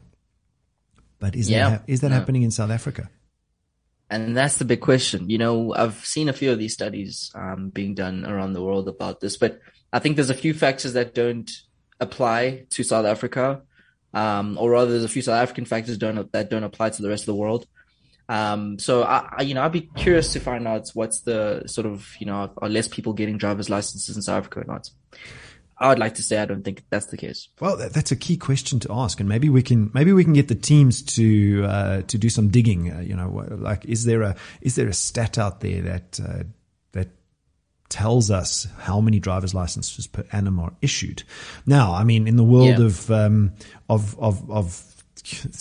But 1.19 1.35
is 1.35 1.49
Yeah. 1.49 1.69
that 1.69 1.79
ha- 1.79 1.83
is 1.87 1.99
that 2.01 2.11
Yeah. 2.11 2.17
happening 2.19 2.43
in 2.43 2.51
South 2.51 2.71
Africa? 2.71 3.09
And 4.09 4.35
that's 4.35 4.57
the 4.57 4.65
big 4.65 4.81
question. 4.81 5.29
You 5.29 5.37
know, 5.37 5.73
I've 5.73 6.03
seen 6.05 6.29
a 6.29 6.33
few 6.33 6.51
of 6.51 6.59
these 6.59 6.73
studies 6.73 7.31
um, 7.35 7.69
being 7.69 7.93
done 7.93 8.25
around 8.25 8.53
the 8.53 8.61
world 8.61 8.87
about 8.87 9.19
this, 9.19 9.37
but 9.37 9.59
I 9.93 9.99
think 9.99 10.15
there's 10.15 10.29
a 10.29 10.33
few 10.45 10.53
factors 10.53 10.93
that 10.93 11.13
don't 11.13 11.49
apply 11.99 12.65
to 12.71 12.83
South 12.83 13.05
Africa, 13.05 13.61
um, 14.13 14.57
or 14.59 14.71
rather, 14.71 14.91
there's 14.91 15.03
a 15.03 15.15
few 15.15 15.21
South 15.21 15.41
African 15.41 15.65
factors 15.65 15.97
don't 15.97 16.31
that 16.31 16.49
don't 16.49 16.63
apply 16.63 16.89
to 16.91 17.01
the 17.01 17.09
rest 17.09 17.23
of 17.23 17.27
the 17.27 17.35
world. 17.35 17.67
Um, 18.29 18.79
so 18.79 19.03
I, 19.03 19.27
I, 19.39 19.41
you 19.43 19.53
know, 19.53 19.61
I'd 19.63 19.71
be 19.73 19.89
curious 19.95 20.31
to 20.33 20.39
find 20.39 20.67
out 20.67 20.89
what's 20.93 21.21
the 21.21 21.63
sort 21.67 21.85
of, 21.85 22.15
you 22.19 22.25
know, 22.25 22.49
are 22.61 22.69
less 22.69 22.87
people 22.87 23.13
getting 23.13 23.37
driver's 23.37 23.69
licenses 23.69 24.15
in 24.15 24.21
South 24.21 24.37
Africa 24.39 24.61
or 24.61 24.65
not? 24.73 24.89
I 25.81 25.89
would 25.89 25.99
like 25.99 26.15
to 26.15 26.23
say 26.23 26.37
I 26.37 26.45
don't 26.45 26.63
think 26.63 26.83
that's 26.91 27.07
the 27.07 27.17
case. 27.17 27.49
Well, 27.59 27.75
that, 27.77 27.91
that's 27.91 28.11
a 28.11 28.15
key 28.15 28.37
question 28.37 28.79
to 28.81 28.93
ask, 28.93 29.19
and 29.19 29.27
maybe 29.27 29.49
we 29.49 29.63
can 29.63 29.89
maybe 29.93 30.13
we 30.13 30.23
can 30.23 30.33
get 30.33 30.47
the 30.47 30.55
teams 30.55 31.01
to 31.15 31.65
uh, 31.67 32.01
to 32.03 32.17
do 32.19 32.29
some 32.29 32.49
digging. 32.49 32.91
Uh, 32.91 32.99
you 32.99 33.15
know, 33.15 33.29
like 33.57 33.83
is 33.85 34.05
there 34.05 34.21
a 34.21 34.35
is 34.61 34.75
there 34.75 34.87
a 34.87 34.93
stat 34.93 35.37
out 35.39 35.59
there 35.61 35.81
that 35.81 36.19
uh, 36.23 36.43
that 36.91 37.09
tells 37.89 38.29
us 38.29 38.67
how 38.79 39.01
many 39.01 39.19
driver's 39.19 39.53
licenses 39.55 40.05
per 40.07 40.23
annum 40.31 40.59
are 40.59 40.73
issued? 40.81 41.23
Now, 41.65 41.93
I 41.93 42.03
mean, 42.03 42.27
in 42.27 42.35
the 42.37 42.43
world 42.43 42.77
Yeah. 42.79 42.85
of 42.85 43.09
um, 43.11 43.53
of 43.89 44.17
of 44.19 44.49
of 44.51 45.00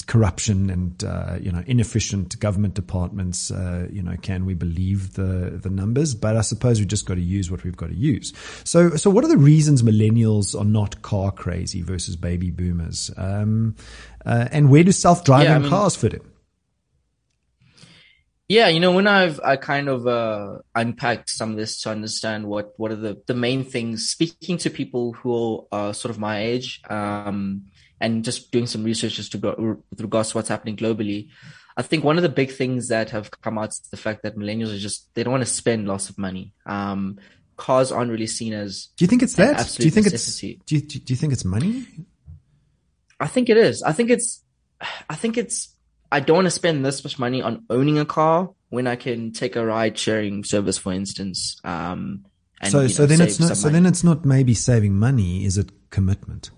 corruption 0.07 0.71
and 0.71 1.05
uh, 1.05 1.37
you 1.41 1.53
know 1.53 1.62
inefficient 1.67 2.39
government 2.41 2.75
departments 2.75 3.51
uh, 3.51 3.87
you 3.91 4.03
know 4.03 4.17
can 4.23 4.45
we 4.47 4.55
believe 4.55 5.15
the 5.15 5.59
the 5.62 5.71
numbers? 5.71 6.15
But 6.15 6.37
i 6.37 6.41
suppose 6.41 6.79
we've 6.79 6.89
just 6.89 7.07
got 7.07 7.15
to 7.15 7.21
use 7.21 7.51
what 7.51 7.65
we've 7.65 7.77
got 7.77 7.91
to 7.91 7.97
use. 7.97 8.33
So 8.65 8.97
so 8.97 9.11
what 9.11 9.25
are 9.25 9.29
the 9.29 9.37
reasons 9.37 9.83
millennials 9.83 10.59
are 10.59 10.65
not 10.65 11.03
car 11.03 11.31
crazy 11.31 11.83
versus 11.83 12.17
baby 12.17 12.51
boomers? 12.51 13.11
Um, 13.17 13.77
uh, 14.25 14.49
and 14.53 14.71
where 14.71 14.85
do 14.85 14.93
self-driving 14.93 15.47
Yeah, 15.49 15.57
I 15.57 15.59
mean- 15.61 15.71
cars 15.71 15.97
fit 15.97 16.15
in? 16.15 16.21
Yeah, 18.49 18.67
you 18.67 18.81
know, 18.81 18.91
when 18.91 19.07
I've 19.07 19.39
I 19.45 19.55
kind 19.55 19.89
of 19.89 20.09
uh, 20.09 20.59
unpacked 20.75 21.31
some 21.31 21.53
of 21.53 21.57
this 21.57 21.81
to 21.83 21.91
understand 21.91 22.47
what 22.47 22.73
what 22.79 22.91
are 22.91 22.97
the 22.97 23.23
the 23.29 23.35
main 23.35 23.62
things. 23.62 24.09
Speaking 24.09 24.59
to 24.59 24.71
people 24.71 25.12
who 25.12 25.69
are 25.71 25.95
sort 25.95 26.11
of 26.11 26.19
my 26.19 26.43
age, 26.43 26.81
um, 26.91 27.67
and 28.00 28.25
just 28.25 28.50
doing 28.50 28.67
some 28.67 28.85
research 28.85 29.14
just 29.14 29.32
to 29.32 29.38
go 29.38 29.55
with 29.91 30.00
regards 30.00 30.31
to 30.31 30.38
what's 30.38 30.49
happening 30.49 30.76
globally, 30.76 31.29
I 31.76 31.82
think 31.82 32.05
one 32.05 32.17
of 32.17 32.23
the 32.23 32.29
big 32.29 32.50
things 32.50 32.88
that 32.88 33.11
have 33.11 33.31
come 33.31 33.58
out 33.58 33.70
is 33.70 33.81
the 33.91 33.97
fact 33.97 34.23
that 34.23 34.37
millennials 34.37 34.75
are 34.75 34.79
just 34.79 35.12
they 35.14 35.23
don't 35.23 35.32
want 35.32 35.44
to 35.44 35.50
spend 35.50 35.87
lots 35.87 36.08
of 36.08 36.19
money. 36.19 36.52
Um, 36.67 37.19
cars 37.56 37.93
aren't 37.93 38.11
really 38.11 38.26
seen 38.26 38.55
as 38.55 38.88
do 38.97 39.05
you 39.05 39.06
think 39.06 39.23
it's 39.23 39.35
that 39.35 39.75
do 39.76 39.85
you 39.85 39.91
think 39.91 40.06
necessity. 40.06 40.52
it's 40.52 40.64
do 40.64 40.76
you, 40.76 40.81
do 40.81 41.12
you 41.12 41.17
think 41.17 41.31
it's 41.31 41.44
money 41.44 41.85
I 43.20 43.26
think 43.26 43.50
it 43.50 43.58
is. 43.58 43.82
I 43.82 43.93
think 43.93 44.11
it's, 44.11 44.43
I 45.08 45.14
think 45.14 45.37
it's, 45.37 45.76
I 46.11 46.20
don't 46.20 46.37
want 46.37 46.47
to 46.47 46.50
spend 46.50 46.85
this 46.85 47.05
much 47.05 47.19
money 47.19 47.43
on 47.43 47.64
owning 47.70 47.99
a 47.99 48.06
car 48.06 48.50
when 48.71 48.87
I 48.87 48.97
can 48.97 49.33
take 49.33 49.54
a 49.57 49.64
ride 49.64 49.97
sharing 49.97 50.42
service, 50.42 50.78
for 50.78 50.92
instance. 50.92 51.61
Um, 51.62 52.25
and, 52.61 52.73
so 52.73 52.80
you 52.80 52.88
so 52.88 53.07
then 53.07 53.21
it's 53.21 53.38
not 53.38 53.57
so 53.57 53.69
money. 53.69 53.75
then 53.75 53.87
it's 53.87 54.02
not 54.02 54.25
maybe 54.25 54.52
saving 54.52 54.95
money 54.95 55.47
is 55.47 55.57
it 55.57 55.71
commitment 55.88 56.50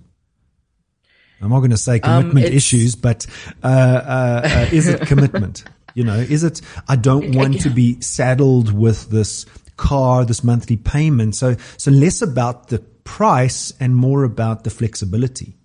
i'm 1.43 1.51
not 1.51 1.59
going 1.59 1.71
to 1.71 1.77
say 1.77 2.01
Um, 2.01 2.23
commitment 2.23 2.47
it's- 2.47 2.57
issues 2.57 2.95
but 2.95 3.27
uh, 3.63 3.67
uh, 3.67 4.41
uh, 4.45 4.69
is 4.73 4.89
it 4.89 5.01
commitment 5.07 5.65
you 5.95 6.05
know 6.05 6.15
is 6.17 6.45
it 6.45 6.61
i 6.89 6.97
don't 6.97 7.35
want 7.35 7.61
to 7.63 7.71
be 7.71 8.01
saddled 8.01 8.73
with 8.73 9.11
this 9.11 9.45
car 9.77 10.25
this 10.25 10.43
monthly 10.45 10.77
payment 10.77 11.35
so 11.35 11.57
so 11.77 11.91
less 11.91 12.23
about 12.23 12.69
the 12.69 12.79
price 13.05 13.73
and 13.81 13.97
more 13.97 14.23
about 14.25 14.65
the 14.65 14.71
flexibility 14.71 15.57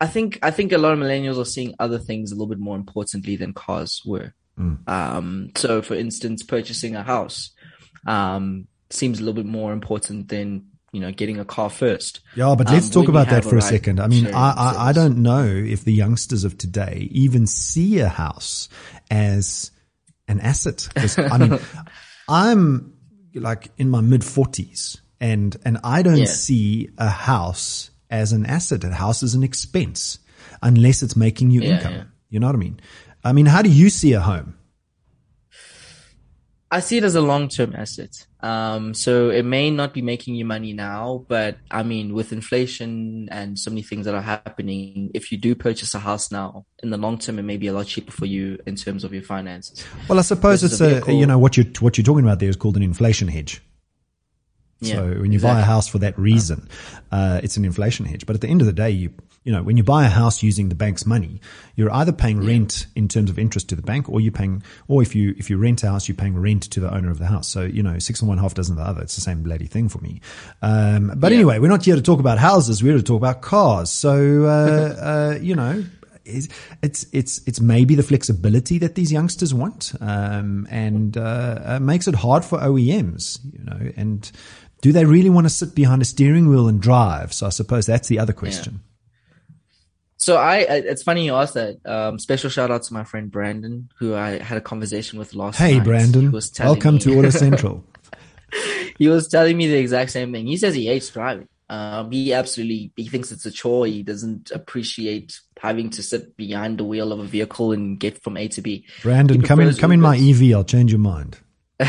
I 0.00 0.06
think, 0.06 0.38
I 0.42 0.50
think 0.50 0.72
a 0.72 0.76
lot 0.78 0.92
of 0.92 0.98
millennials 0.98 1.38
are 1.40 1.46
seeing 1.46 1.74
other 1.78 1.98
things 1.98 2.30
a 2.30 2.34
little 2.34 2.48
bit 2.48 2.58
more 2.58 2.76
importantly 2.76 3.36
than 3.36 3.54
cars 3.54 4.02
were. 4.04 4.34
Mm. 4.58 4.86
Um, 4.88 5.50
so 5.56 5.80
for 5.80 5.94
instance, 5.94 6.42
purchasing 6.42 6.94
a 6.94 7.02
house, 7.02 7.52
um, 8.06 8.66
seems 8.90 9.18
a 9.18 9.22
little 9.22 9.34
bit 9.42 9.46
more 9.50 9.72
important 9.72 10.28
than, 10.28 10.66
you 10.94 11.00
know, 11.00 11.10
getting 11.12 11.38
a 11.40 11.44
car 11.44 11.68
first. 11.68 12.20
Yeah, 12.36 12.54
but 12.56 12.68
Um, 12.68 12.74
let's 12.74 12.88
talk 12.88 13.08
about 13.08 13.28
that 13.30 13.44
for 13.44 13.56
a 13.56 13.62
second. 13.62 14.00
I 14.00 14.06
mean, 14.06 14.28
I, 14.32 14.50
I, 14.56 14.88
I 14.88 14.92
don't 14.92 15.18
know 15.18 15.44
if 15.44 15.84
the 15.84 15.92
youngsters 15.92 16.44
of 16.44 16.56
today 16.56 17.08
even 17.10 17.46
see 17.46 17.98
a 17.98 18.08
house 18.08 18.68
as 19.10 19.72
an 20.28 20.40
asset. 20.40 20.88
I 21.18 21.38
mean, 21.38 21.58
I'm 22.28 22.94
like 23.34 23.70
in 23.76 23.90
my 23.90 24.00
mid 24.00 24.24
forties 24.24 24.96
and, 25.20 25.56
and 25.64 25.78
I 25.82 26.02
don't 26.02 26.18
Yeah. 26.18 26.24
see 26.26 26.88
a 26.96 27.08
house 27.10 27.90
as 28.10 28.32
an 28.32 28.46
asset. 28.46 28.84
A 28.84 28.90
house 28.94 29.22
is 29.22 29.34
an 29.34 29.42
expense 29.42 30.18
unless 30.62 31.02
it's 31.02 31.16
making 31.16 31.50
you 31.50 31.62
Yeah, 31.62 31.74
income. 31.74 31.94
yeah. 31.94 32.04
You 32.30 32.40
know 32.40 32.46
what 32.46 32.54
I 32.56 32.58
mean? 32.58 32.80
I 33.24 33.32
mean, 33.32 33.46
how 33.46 33.62
do 33.62 33.68
you 33.70 33.90
see 33.90 34.12
a 34.12 34.20
home? 34.20 34.54
I 36.70 36.80
see 36.80 36.96
it 36.98 37.04
as 37.04 37.14
a 37.14 37.20
long-term 37.20 37.74
asset. 37.76 38.26
Um, 38.44 38.92
so 38.92 39.30
it 39.30 39.42
may 39.42 39.70
not 39.70 39.94
be 39.94 40.02
making 40.02 40.34
you 40.34 40.44
money 40.44 40.74
now, 40.74 41.24
but 41.28 41.56
I 41.70 41.82
mean, 41.82 42.12
with 42.12 42.30
inflation 42.30 43.26
and 43.30 43.58
so 43.58 43.70
many 43.70 43.80
things 43.80 44.04
that 44.04 44.14
are 44.14 44.20
happening, 44.20 45.10
if 45.14 45.32
you 45.32 45.38
do 45.38 45.54
purchase 45.54 45.94
a 45.94 45.98
house 45.98 46.30
now, 46.30 46.66
in 46.82 46.90
the 46.90 46.98
long 46.98 47.16
term, 47.16 47.38
it 47.38 47.44
may 47.44 47.56
be 47.56 47.68
a 47.68 47.72
lot 47.72 47.86
cheaper 47.86 48.12
for 48.12 48.26
you 48.26 48.58
in 48.66 48.76
terms 48.76 49.02
of 49.02 49.14
your 49.14 49.22
finances. 49.22 49.82
Well, 50.10 50.18
I 50.18 50.22
suppose 50.22 50.62
it's 50.62 50.78
a 50.82 50.88
vehicle. 50.90 51.14
you 51.14 51.24
know, 51.24 51.38
what 51.38 51.56
you're, 51.56 51.64
what 51.80 51.96
you're 51.96 52.04
talking 52.04 52.22
about 52.22 52.38
there 52.38 52.50
is 52.50 52.56
called 52.56 52.76
an 52.76 52.82
inflation 52.82 53.28
hedge. 53.28 53.62
Yeah, 54.80 54.96
so 54.96 55.06
when 55.20 55.32
you 55.32 55.40
buy 55.40 55.60
a 55.60 55.62
house 55.62 55.88
for 55.88 55.98
that 56.00 56.18
reason, 56.18 56.68
uh, 57.12 57.40
it's 57.42 57.56
an 57.56 57.64
inflation 57.64 58.04
hedge. 58.04 58.26
But 58.26 58.34
at 58.34 58.42
the 58.42 58.48
end 58.48 58.60
of 58.60 58.66
the 58.66 58.74
day, 58.74 58.90
you 58.90 59.14
you 59.44 59.52
know, 59.52 59.62
when 59.62 59.76
you 59.76 59.84
buy 59.84 60.06
a 60.06 60.08
house 60.08 60.42
using 60.42 60.70
the 60.70 60.74
bank's 60.74 61.04
money, 61.04 61.38
you're 61.76 61.92
either 61.92 62.12
paying 62.12 62.44
rent 62.44 62.86
in 62.96 63.08
terms 63.08 63.28
of 63.28 63.38
interest 63.38 63.68
to 63.68 63.76
the 63.76 63.82
bank, 63.82 64.08
or 64.08 64.18
you're 64.20 64.32
paying, 64.32 64.62
or 64.88 65.02
if 65.02 65.14
you 65.14 65.34
if 65.36 65.50
you 65.50 65.58
rent 65.58 65.82
a 65.84 65.88
house, 65.90 66.08
you're 66.08 66.16
paying 66.16 66.36
rent 66.36 66.62
to 66.62 66.80
the 66.80 66.92
owner 66.92 67.10
of 67.10 67.18
the 67.18 67.26
house. 67.26 67.46
So 67.46 67.62
you 67.62 67.82
know, 67.82 67.98
six 67.98 68.20
and 68.20 68.28
one 68.28 68.38
half 68.38 68.54
dozen 68.54 68.76
the 68.76 68.82
other. 68.82 69.02
It's 69.02 69.14
the 69.14 69.20
same 69.20 69.42
bloody 69.42 69.66
thing 69.66 69.90
for 69.90 69.98
me. 69.98 70.22
Um, 70.62 71.12
but 71.16 71.30
Yeah. 71.30 71.36
anyway, 71.38 71.58
we're 71.58 71.68
not 71.68 71.84
here 71.84 71.94
to 71.94 72.02
talk 72.02 72.20
about 72.20 72.38
houses. 72.38 72.82
We're 72.82 72.92
here 72.92 72.98
to 72.98 73.04
talk 73.04 73.18
about 73.18 73.42
cars. 73.42 73.90
So 73.90 74.44
uh, 74.44 75.34
uh, 75.34 75.38
you 75.40 75.54
know. 75.54 75.84
It's 76.26 76.48
it's 76.82 77.04
it's 77.12 77.42
it's 77.46 77.60
maybe 77.60 77.96
the 77.96 78.02
flexibility 78.02 78.78
that 78.78 78.94
these 78.94 79.12
youngsters 79.12 79.52
want, 79.52 79.92
um, 80.00 80.66
and 80.70 81.18
uh, 81.18 81.58
uh, 81.62 81.78
makes 81.80 82.08
it 82.08 82.14
hard 82.14 82.46
for 82.46 82.58
OEMs, 82.60 83.40
you 83.52 83.62
know. 83.62 83.92
And 83.94 84.32
do 84.80 84.90
they 84.90 85.04
really 85.04 85.28
want 85.28 85.44
to 85.44 85.50
sit 85.50 85.74
behind 85.74 86.00
a 86.00 86.06
steering 86.06 86.48
wheel 86.48 86.66
and 86.66 86.80
drive? 86.80 87.34
So 87.34 87.44
I 87.44 87.50
suppose 87.50 87.84
that's 87.84 88.08
the 88.08 88.18
other 88.20 88.32
question. 88.32 88.80
So 90.24 90.36
I, 90.36 90.60
it's 90.60 91.02
funny 91.02 91.26
you 91.26 91.34
asked 91.34 91.52
that. 91.52 91.84
Um, 91.84 92.18
special 92.18 92.48
shout 92.48 92.70
out 92.70 92.82
to 92.84 92.94
my 92.94 93.04
friend 93.04 93.30
Brandon, 93.30 93.90
who 93.98 94.14
I 94.14 94.38
had 94.38 94.56
a 94.56 94.60
conversation 94.62 95.18
with 95.18 95.34
last 95.34 95.58
Hey, 95.58 95.74
night. 95.76 95.84
Brandon. 95.84 96.32
Welcome 96.32 96.94
me- 96.94 97.00
to 97.00 97.18
Auto 97.18 97.28
Central. 97.46 97.84
he 98.96 99.06
was 99.08 99.28
telling 99.28 99.54
me 99.58 99.66
the 99.66 99.76
exact 99.76 100.12
same 100.12 100.32
thing. 100.32 100.46
He 100.46 100.56
says 100.56 100.74
he 100.74 100.86
hates 100.86 101.10
driving. 101.10 101.46
Um, 101.68 102.10
he 102.10 102.32
absolutely 102.32 102.90
he 102.96 103.06
thinks 103.08 103.32
it's 103.32 103.44
a 103.44 103.50
chore. 103.50 103.84
He 103.86 104.02
doesn't 104.02 104.50
appreciate 104.50 105.38
having 105.60 105.90
to 105.90 106.02
sit 106.02 106.38
behind 106.38 106.78
the 106.78 106.84
wheel 106.84 107.12
of 107.12 107.20
a 107.20 107.24
vehicle 107.24 107.72
and 107.72 108.00
get 108.00 108.22
from 108.22 108.38
A 108.38 108.48
to 108.48 108.62
B. 108.62 108.86
Brandon, 109.02 109.42
come 109.42 109.60
in, 109.60 109.74
come 109.74 109.92
in 109.92 110.00
my 110.00 110.16
EV. 110.16 110.54
I'll 110.54 110.64
change 110.64 110.90
your 110.90 111.00
mind. 111.00 111.38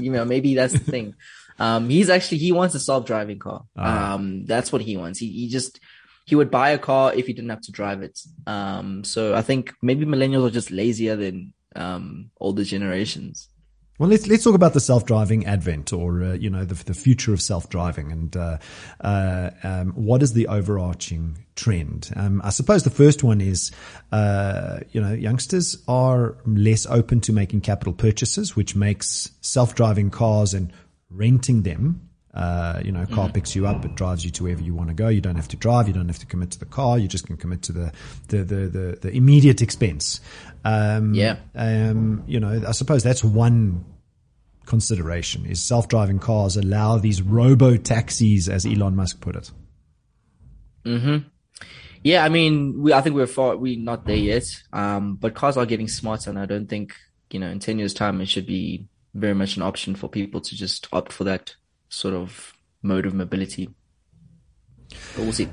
you 0.00 0.10
know, 0.10 0.24
maybe 0.24 0.56
that's 0.56 0.72
the 0.72 0.80
thing. 0.80 1.14
Um, 1.60 1.90
he's 1.90 2.08
actually 2.08 2.38
he 2.38 2.52
wants 2.52 2.74
a 2.74 2.80
self-driving 2.80 3.38
car. 3.38 3.64
Ah. 3.76 4.14
Um, 4.14 4.46
that's 4.46 4.72
what 4.72 4.80
he 4.80 4.96
wants. 4.96 5.18
He 5.18 5.30
he 5.30 5.48
just 5.50 5.78
he 6.30 6.36
would 6.36 6.50
buy 6.50 6.70
a 6.70 6.78
car 6.78 7.12
if 7.14 7.26
he 7.26 7.34
didn't 7.34 7.50
have 7.50 7.60
to 7.62 7.72
drive 7.72 8.00
it. 8.02 8.18
Um, 8.46 9.04
so 9.04 9.34
I 9.34 9.42
think 9.42 9.74
maybe 9.82 10.06
millennials 10.06 10.46
are 10.46 10.54
just 10.60 10.70
lazier 10.70 11.16
than 11.16 11.52
um 11.76 12.30
older 12.40 12.64
generations. 12.64 13.48
Well, 14.00 14.08
let's 14.08 14.26
let's 14.26 14.44
talk 14.44 14.54
about 14.54 14.72
the 14.72 14.80
self-driving 14.80 15.44
advent, 15.44 15.92
or 15.92 16.22
uh, 16.24 16.32
you 16.32 16.48
know, 16.48 16.64
the 16.64 16.82
the 16.84 16.94
future 16.94 17.34
of 17.34 17.42
self-driving, 17.42 18.10
and 18.10 18.34
uh, 18.34 18.56
uh, 19.02 19.50
um, 19.62 19.92
what 19.92 20.22
is 20.22 20.32
the 20.32 20.46
overarching 20.48 21.44
trend? 21.54 22.10
Um, 22.16 22.40
I 22.42 22.48
suppose 22.48 22.82
the 22.82 22.88
first 22.88 23.22
one 23.22 23.42
is, 23.42 23.70
uh, 24.10 24.80
you 24.92 25.02
know, 25.02 25.12
youngsters 25.12 25.76
are 25.86 26.38
less 26.46 26.86
open 26.86 27.20
to 27.20 27.32
making 27.34 27.60
capital 27.60 27.92
purchases, 27.92 28.56
which 28.56 28.74
makes 28.74 29.32
self-driving 29.42 30.08
cars 30.08 30.54
and 30.54 30.72
renting 31.10 31.62
them. 31.62 32.09
Uh, 32.32 32.80
you 32.84 32.92
know, 32.92 33.04
car 33.06 33.28
picks 33.28 33.56
you 33.56 33.66
up, 33.66 33.84
it 33.84 33.96
drives 33.96 34.24
you 34.24 34.30
to 34.30 34.44
wherever 34.44 34.62
you 34.62 34.72
want 34.72 34.88
to 34.88 34.94
go. 34.94 35.08
You 35.08 35.20
don't 35.20 35.34
have 35.34 35.48
to 35.48 35.56
drive, 35.56 35.88
you 35.88 35.94
don't 35.94 36.06
have 36.06 36.20
to 36.20 36.26
commit 36.26 36.52
to 36.52 36.60
the 36.60 36.64
car. 36.64 36.96
You 36.96 37.08
just 37.08 37.26
can 37.26 37.36
commit 37.36 37.62
to 37.62 37.72
the 37.72 37.92
the 38.28 38.38
the 38.44 38.54
the, 38.68 38.98
the 39.02 39.10
immediate 39.10 39.60
expense. 39.62 40.20
Um, 40.64 41.12
Yeah. 41.14 41.36
um, 41.56 42.22
you 42.26 42.38
know, 42.38 42.62
I 42.66 42.72
suppose 42.72 43.02
that's 43.02 43.24
one 43.24 43.84
consideration 44.66 45.46
is 45.46 45.60
self-driving 45.60 46.20
cars 46.20 46.56
allow 46.56 46.96
these 46.98 47.20
robo 47.20 47.76
taxis, 47.76 48.48
as 48.48 48.64
Elon 48.64 48.94
Musk 48.94 49.20
put 49.20 49.34
it. 49.34 49.50
Hmm. 50.84 51.16
Yeah, 52.02 52.24
I 52.24 52.28
mean, 52.28 52.80
we 52.80 52.92
I 52.92 53.00
think 53.00 53.16
we're 53.16 53.26
far 53.26 53.56
we 53.56 53.76
not 53.76 54.06
there 54.06 54.16
yet. 54.16 54.44
Um, 54.72 55.16
but 55.16 55.34
cars 55.34 55.56
are 55.56 55.66
getting 55.66 55.88
smarter, 55.88 56.30
and 56.30 56.38
I 56.38 56.46
don't 56.46 56.68
think 56.68 56.94
you 57.30 57.40
know 57.40 57.48
in 57.48 57.58
ten 57.58 57.78
years' 57.78 57.92
time 57.92 58.20
it 58.20 58.28
should 58.28 58.46
be 58.46 58.86
very 59.14 59.34
much 59.34 59.56
an 59.56 59.62
option 59.62 59.96
for 59.96 60.08
people 60.08 60.40
to 60.40 60.54
just 60.54 60.86
opt 60.92 61.12
for 61.12 61.24
that 61.24 61.56
sort 61.90 62.14
of 62.14 62.54
mode 62.82 63.04
of 63.04 63.12
mobility. 63.12 63.68
But 65.14 65.24
we'll 65.24 65.32
see. 65.32 65.48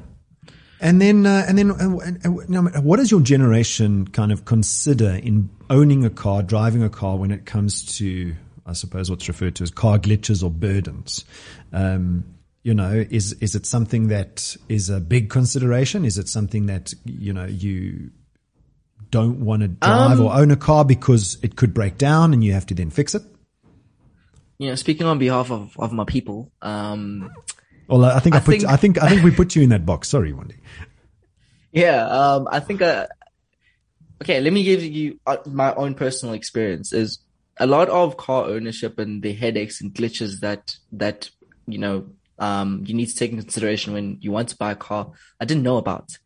And 0.79 1.01
then, 1.01 1.25
uh, 1.25 1.43
and 1.47 1.57
then, 1.57 1.71
uh, 1.71 2.11
you 2.23 2.45
know, 2.47 2.61
what 2.81 2.97
does 2.97 3.09
your 3.09 3.21
generation 3.21 4.07
kind 4.07 4.31
of 4.31 4.45
consider 4.45 5.09
in 5.09 5.49
owning 5.69 6.05
a 6.05 6.09
car, 6.09 6.43
driving 6.43 6.83
a 6.83 6.89
car, 6.89 7.17
when 7.17 7.31
it 7.31 7.45
comes 7.45 7.97
to, 7.97 8.35
I 8.65 8.73
suppose, 8.73 9.09
what's 9.09 9.27
referred 9.27 9.55
to 9.55 9.63
as 9.63 9.71
car 9.71 9.97
glitches 9.97 10.43
or 10.43 10.51
burdens? 10.51 11.25
Um, 11.73 12.25
you 12.61 12.75
know, 12.75 13.05
is 13.09 13.33
is 13.33 13.55
it 13.55 13.65
something 13.65 14.09
that 14.09 14.55
is 14.69 14.89
a 14.89 14.99
big 14.99 15.29
consideration? 15.29 16.05
Is 16.05 16.17
it 16.17 16.27
something 16.29 16.67
that 16.67 16.93
you 17.05 17.33
know 17.33 17.45
you 17.45 18.11
don't 19.09 19.39
want 19.39 19.61
to 19.61 19.69
drive 19.69 20.19
or 20.19 20.33
own 20.33 20.51
a 20.51 20.57
car 20.57 20.83
because 20.83 21.37
it 21.41 21.55
could 21.55 21.73
break 21.73 21.97
down 21.97 22.33
and 22.33 22.43
you 22.43 22.53
have 22.53 22.65
to 22.67 22.73
then 22.75 22.89
fix 22.89 23.15
it? 23.15 23.23
You 24.59 24.69
know, 24.69 24.75
speaking 24.75 25.05
on 25.05 25.19
behalf 25.19 25.51
of 25.51 25.77
of 25.77 25.93
my 25.93 26.03
people, 26.05 26.51
um, 26.61 27.31
Well, 27.87 28.03
I 28.05 28.19
think 28.19 28.35
I, 28.35 28.39
I 28.39 28.41
put, 28.41 28.51
think- 28.51 28.65
I 28.65 28.75
think, 28.75 29.01
I 29.01 29.09
think 29.09 29.23
we 29.23 29.31
put 29.31 29.55
you 29.55 29.61
in 29.61 29.69
that 29.69 29.85
box. 29.85 30.09
Sorry, 30.09 30.33
Wendy. 30.33 30.55
Yeah, 31.71 32.07
um, 32.07 32.47
I 32.51 32.59
think. 32.59 32.81
Uh, 32.81 33.07
okay, 34.21 34.41
let 34.41 34.51
me 34.51 34.63
give 34.63 34.83
you 34.83 35.19
uh, 35.27 35.37
my 35.45 35.73
own 35.75 35.93
personal 35.93 36.33
experience. 36.33 36.91
Is 36.91 37.19
a 37.57 37.67
lot 37.67 37.89
of 37.89 38.17
car 38.17 38.45
ownership 38.45 38.99
and 38.99 39.21
the 39.21 39.33
headaches 39.33 39.81
and 39.81 39.93
glitches 39.93 40.39
that 40.39 40.75
that 40.91 41.29
you 41.67 41.77
know 41.77 42.09
um, 42.39 42.83
you 42.87 42.93
need 42.95 43.07
to 43.07 43.15
take 43.15 43.31
into 43.31 43.43
consideration 43.43 43.93
when 43.93 44.17
you 44.21 44.31
want 44.31 44.49
to 44.49 44.57
buy 44.57 44.71
a 44.71 44.75
car. 44.75 45.11
I 45.39 45.45
didn't 45.45 45.63
know 45.63 45.77
about, 45.77 46.17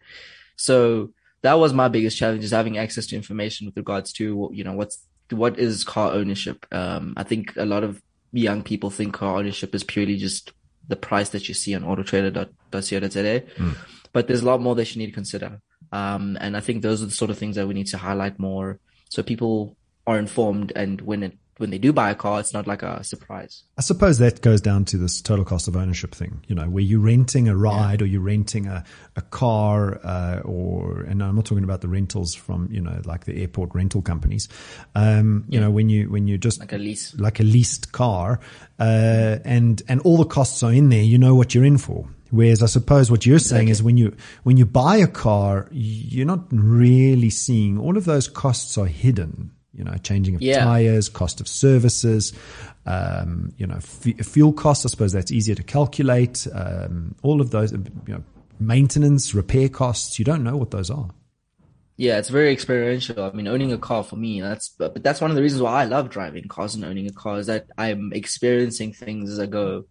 so 0.55 1.11
that 1.41 1.55
was 1.55 1.73
my 1.73 1.89
biggest 1.89 2.17
challenge: 2.17 2.43
is 2.43 2.51
having 2.51 2.77
access 2.77 3.07
to 3.07 3.15
information 3.15 3.65
with 3.67 3.75
regards 3.75 4.13
to 4.13 4.49
you 4.53 4.63
know 4.63 4.73
what's 4.73 4.99
what 5.31 5.59
is 5.59 5.83
car 5.83 6.13
ownership. 6.13 6.65
Um, 6.71 7.13
I 7.17 7.23
think 7.23 7.55
a 7.57 7.65
lot 7.65 7.83
of 7.83 8.01
young 8.31 8.63
people 8.63 8.89
think 8.89 9.13
car 9.13 9.37
ownership 9.37 9.75
is 9.75 9.83
purely 9.83 10.17
just 10.17 10.51
the 10.87 10.95
price 10.95 11.29
that 11.29 11.47
you 11.47 11.53
see 11.53 11.75
on 11.75 11.83
autotrader.co.za 11.83 13.43
but 14.13 14.27
there's 14.27 14.41
a 14.41 14.45
lot 14.45 14.61
more 14.61 14.75
that 14.75 14.93
you 14.93 14.99
need 14.99 15.07
to 15.07 15.13
consider. 15.13 15.61
Um, 15.91 16.37
and 16.39 16.55
I 16.55 16.59
think 16.59 16.81
those 16.81 17.01
are 17.01 17.05
the 17.05 17.11
sort 17.11 17.31
of 17.31 17.37
things 17.37 17.55
that 17.55 17.67
we 17.67 17.73
need 17.73 17.87
to 17.87 17.97
highlight 17.97 18.39
more 18.39 18.79
so 19.09 19.21
people 19.21 19.75
are 20.07 20.17
informed 20.17 20.71
and 20.75 21.01
when 21.01 21.23
it 21.23 21.37
when 21.61 21.69
they 21.69 21.77
do 21.77 21.93
buy 21.93 22.09
a 22.09 22.15
car, 22.15 22.39
it's 22.39 22.53
not 22.53 22.67
like 22.67 22.83
a 22.83 23.03
surprise. 23.03 23.63
I 23.77 23.81
suppose 23.81 24.17
that 24.17 24.41
goes 24.41 24.59
down 24.59 24.83
to 24.85 24.97
this 24.97 25.21
total 25.21 25.45
cost 25.45 25.67
of 25.67 25.77
ownership 25.77 26.13
thing, 26.13 26.43
you 26.47 26.55
know, 26.55 26.67
where 26.69 26.83
you're 26.83 26.99
renting 26.99 27.47
a 27.47 27.55
ride 27.55 28.01
or 28.01 28.05
you're 28.05 28.19
renting 28.19 28.67
a, 28.67 28.83
a 29.15 29.21
car, 29.21 30.01
uh, 30.03 30.39
or, 30.43 31.01
and 31.01 31.23
I'm 31.23 31.35
not 31.35 31.45
talking 31.45 31.63
about 31.63 31.81
the 31.81 31.87
rentals 31.87 32.35
from, 32.35 32.67
you 32.71 32.81
know, 32.81 32.99
like 33.05 33.25
the 33.25 33.39
airport 33.39 33.73
rental 33.73 34.01
companies. 34.01 34.49
Um, 34.95 35.45
you 35.47 35.59
know, 35.61 35.71
when 35.71 35.87
you, 35.87 36.09
when 36.09 36.27
you 36.27 36.37
just 36.37 36.59
Like 36.59 36.73
a 36.73 36.77
lease. 36.77 37.13
like 37.15 37.39
a 37.39 37.43
leased 37.43 37.91
car, 37.91 38.39
uh, 38.79 39.37
and, 39.45 39.81
and 39.87 40.01
all 40.01 40.17
the 40.17 40.25
costs 40.25 40.63
are 40.63 40.73
in 40.73 40.89
there, 40.89 41.03
you 41.03 41.17
know 41.17 41.35
what 41.35 41.53
you're 41.53 41.63
in 41.63 41.77
for. 41.77 42.07
Whereas 42.31 42.63
I 42.63 42.67
suppose 42.67 43.11
what 43.11 43.25
you're 43.25 43.39
saying 43.39 43.67
is 43.67 43.83
when 43.83 43.97
you, 43.97 44.15
when 44.43 44.57
you 44.57 44.65
buy 44.65 44.95
a 44.97 45.07
car, 45.07 45.67
you're 45.71 46.25
not 46.25 46.45
really 46.49 47.29
seeing 47.29 47.77
all 47.77 47.97
of 47.97 48.05
those 48.05 48.27
costs 48.27 48.77
are 48.77 48.85
hidden, 48.87 49.51
you 49.81 49.85
know, 49.85 49.97
changing 50.03 50.35
of 50.35 50.41
Yeah. 50.43 50.63
tires, 50.63 51.09
cost 51.09 51.41
of 51.41 51.47
services, 51.47 52.33
um, 52.85 53.51
you 53.57 53.65
know, 53.65 53.77
f- 53.77 54.25
fuel 54.27 54.53
costs. 54.53 54.85
I 54.85 54.89
suppose 54.89 55.11
that's 55.11 55.31
easier 55.31 55.55
to 55.55 55.63
calculate. 55.63 56.45
Um, 56.53 57.15
all 57.23 57.41
of 57.41 57.49
those, 57.49 57.71
you 57.71 57.79
know, 58.07 58.23
maintenance, 58.59 59.33
repair 59.33 59.69
costs. 59.69 60.19
You 60.19 60.25
don't 60.25 60.43
know 60.43 60.55
what 60.55 60.69
those 60.69 60.91
are. 60.91 61.09
Yeah, 61.97 62.19
it's 62.19 62.29
very 62.29 62.51
experiential. 62.51 63.23
I 63.23 63.31
mean, 63.31 63.47
owning 63.47 63.71
a 63.73 63.77
car 63.79 64.03
for 64.03 64.17
me, 64.17 64.39
that's 64.39 64.69
but, 64.69 64.93
but 64.93 65.01
that's 65.03 65.19
one 65.19 65.31
of 65.31 65.35
the 65.35 65.41
reasons 65.41 65.63
why 65.63 65.81
I 65.81 65.85
love 65.85 66.09
driving 66.11 66.47
cars 66.47 66.75
and 66.75 66.85
owning 66.85 67.07
a 67.07 67.11
car 67.11 67.39
is 67.39 67.47
that 67.47 67.65
I'm 67.77 68.13
experiencing 68.13 68.93
things 68.93 69.31
as 69.31 69.39
I 69.39 69.47
go, 69.47 69.85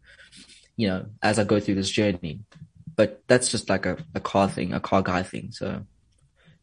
you 0.77 0.87
know, 0.89 1.07
as 1.21 1.41
I 1.41 1.45
go 1.45 1.59
through 1.59 1.75
this 1.77 1.91
journey. 1.91 2.41
But 2.95 3.23
that's 3.27 3.49
just 3.51 3.69
like 3.69 3.87
a, 3.87 3.97
a 4.15 4.21
car 4.21 4.49
thing, 4.49 4.73
a 4.73 4.79
car 4.81 5.03
guy 5.03 5.23
thing. 5.25 5.51
So, 5.53 5.83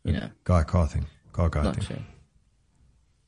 you 0.05 0.13
know, 0.13 0.29
Guy 0.45 0.63
car 0.63 0.87
thing, 0.87 1.05
car 1.33 1.49
guy 1.49 1.63
not 1.63 1.75
thing. 1.75 1.83
sure. 1.85 2.05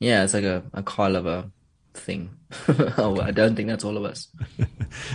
Yeah, 0.00 0.24
it's 0.24 0.34
like 0.34 0.44
a, 0.44 0.64
a 0.72 0.82
car 0.82 1.10
lover 1.10 1.50
thing. 1.94 2.30
oh, 2.98 3.20
I 3.20 3.30
don't 3.30 3.54
think 3.54 3.68
that's 3.68 3.84
all 3.84 3.96
of 3.96 4.04
us. 4.04 4.28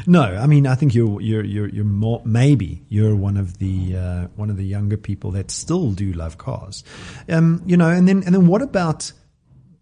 No, 0.08 0.22
I 0.22 0.48
mean, 0.48 0.68
I 0.68 0.75
think 0.75 0.96
you're 0.96 1.20
you're 1.20 1.44
you're 1.44 1.68
you're 1.68 1.84
more 1.84 2.22
maybe 2.24 2.86
you're 2.88 3.13
one 3.15 3.36
of 3.36 3.58
the 3.58 3.98
uh, 3.98 4.27
one 4.36 4.50
of 4.50 4.56
the 4.56 4.63
younger 4.63 4.96
people 4.96 5.32
that 5.32 5.51
still 5.51 5.92
do 5.92 6.13
love 6.13 6.38
cars, 6.38 6.84
um, 7.27 7.62
you 7.65 7.75
know. 7.75 7.89
And 7.89 8.08
then 8.08 8.24
and 8.24 8.34
then 8.34 8.48
what 8.48 8.62
about 8.62 9.12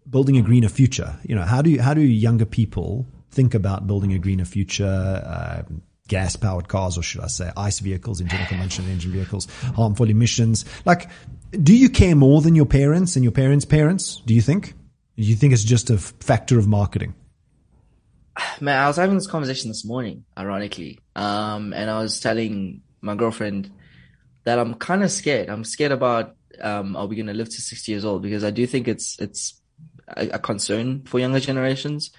building 0.08 0.36
a 0.36 0.42
greener 0.42 0.68
future? 0.68 1.16
You 1.22 1.36
know, 1.36 1.42
how 1.42 1.62
do 1.62 1.70
you, 1.70 1.80
how 1.80 1.94
do 1.94 2.00
younger 2.00 2.44
people 2.44 3.06
think 3.30 3.54
about 3.54 3.86
building 3.86 4.12
a 4.12 4.18
greener 4.18 4.44
future? 4.44 4.84
Uh, 4.84 5.62
gas 6.08 6.36
powered 6.36 6.68
cars, 6.68 6.98
or 6.98 7.02
should 7.02 7.22
I 7.22 7.28
say, 7.28 7.50
ICE 7.56 7.78
vehicles, 7.78 8.20
internal 8.20 8.46
combustion 8.46 8.86
engine 8.88 9.12
vehicles, 9.12 9.46
harmful 9.74 10.10
emissions. 10.10 10.64
Like, 10.84 11.08
do 11.52 11.74
you 11.74 11.88
care 11.88 12.14
more 12.14 12.42
than 12.42 12.54
your 12.54 12.66
parents 12.66 13.16
and 13.16 13.22
your 13.22 13.32
parents' 13.32 13.64
parents? 13.64 14.20
Do 14.26 14.34
you 14.34 14.42
think? 14.42 14.74
You 15.16 15.34
think 15.36 15.52
it's 15.52 15.64
just 15.64 15.90
a 15.90 15.98
factor 15.98 16.58
of 16.58 16.66
marketing? 16.66 17.14
Man, 18.60 18.78
I 18.78 18.88
was 18.88 18.96
having 18.96 19.14
this 19.14 19.28
conversation 19.28 19.68
this 19.68 19.84
morning, 19.84 20.24
ironically. 20.36 20.98
Um, 21.14 21.72
and 21.72 21.88
I 21.88 22.00
was 22.00 22.18
telling 22.18 22.82
my 23.00 23.14
girlfriend 23.14 23.70
that 24.44 24.58
I'm 24.58 24.74
kind 24.74 25.04
of 25.04 25.10
scared. 25.10 25.48
I'm 25.48 25.64
scared 25.64 25.92
about, 25.92 26.34
um, 26.60 26.96
are 26.96 27.06
we 27.06 27.14
going 27.16 27.26
to 27.26 27.34
live 27.34 27.48
to 27.48 27.60
60 27.60 27.92
years 27.92 28.04
old? 28.04 28.22
Because 28.22 28.42
I 28.42 28.50
do 28.50 28.66
think 28.66 28.88
it's, 28.88 29.18
it's 29.20 29.60
a, 30.08 30.30
a 30.30 30.38
concern 30.38 31.02
for 31.04 31.20
younger 31.20 31.40
generations, 31.40 32.10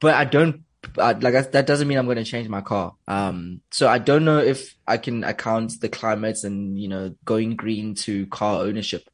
but 0.00 0.14
I 0.14 0.24
don't 0.24 0.62
I, 0.98 1.12
like 1.12 1.34
I, 1.34 1.40
that 1.42 1.66
doesn't 1.66 1.88
mean 1.88 1.98
I'm 1.98 2.04
going 2.04 2.16
to 2.16 2.24
change 2.24 2.48
my 2.48 2.60
car. 2.60 2.94
Um, 3.08 3.60
so 3.70 3.88
I 3.88 3.98
don't 3.98 4.24
know 4.24 4.38
if 4.38 4.74
I 4.86 4.98
can 4.98 5.24
account 5.24 5.80
the 5.80 5.88
climates 5.88 6.44
and 6.44 6.78
you 6.78 6.88
know 6.88 7.14
going 7.24 7.56
green 7.56 7.94
to 7.96 8.26
car 8.26 8.62
ownership. 8.62 9.08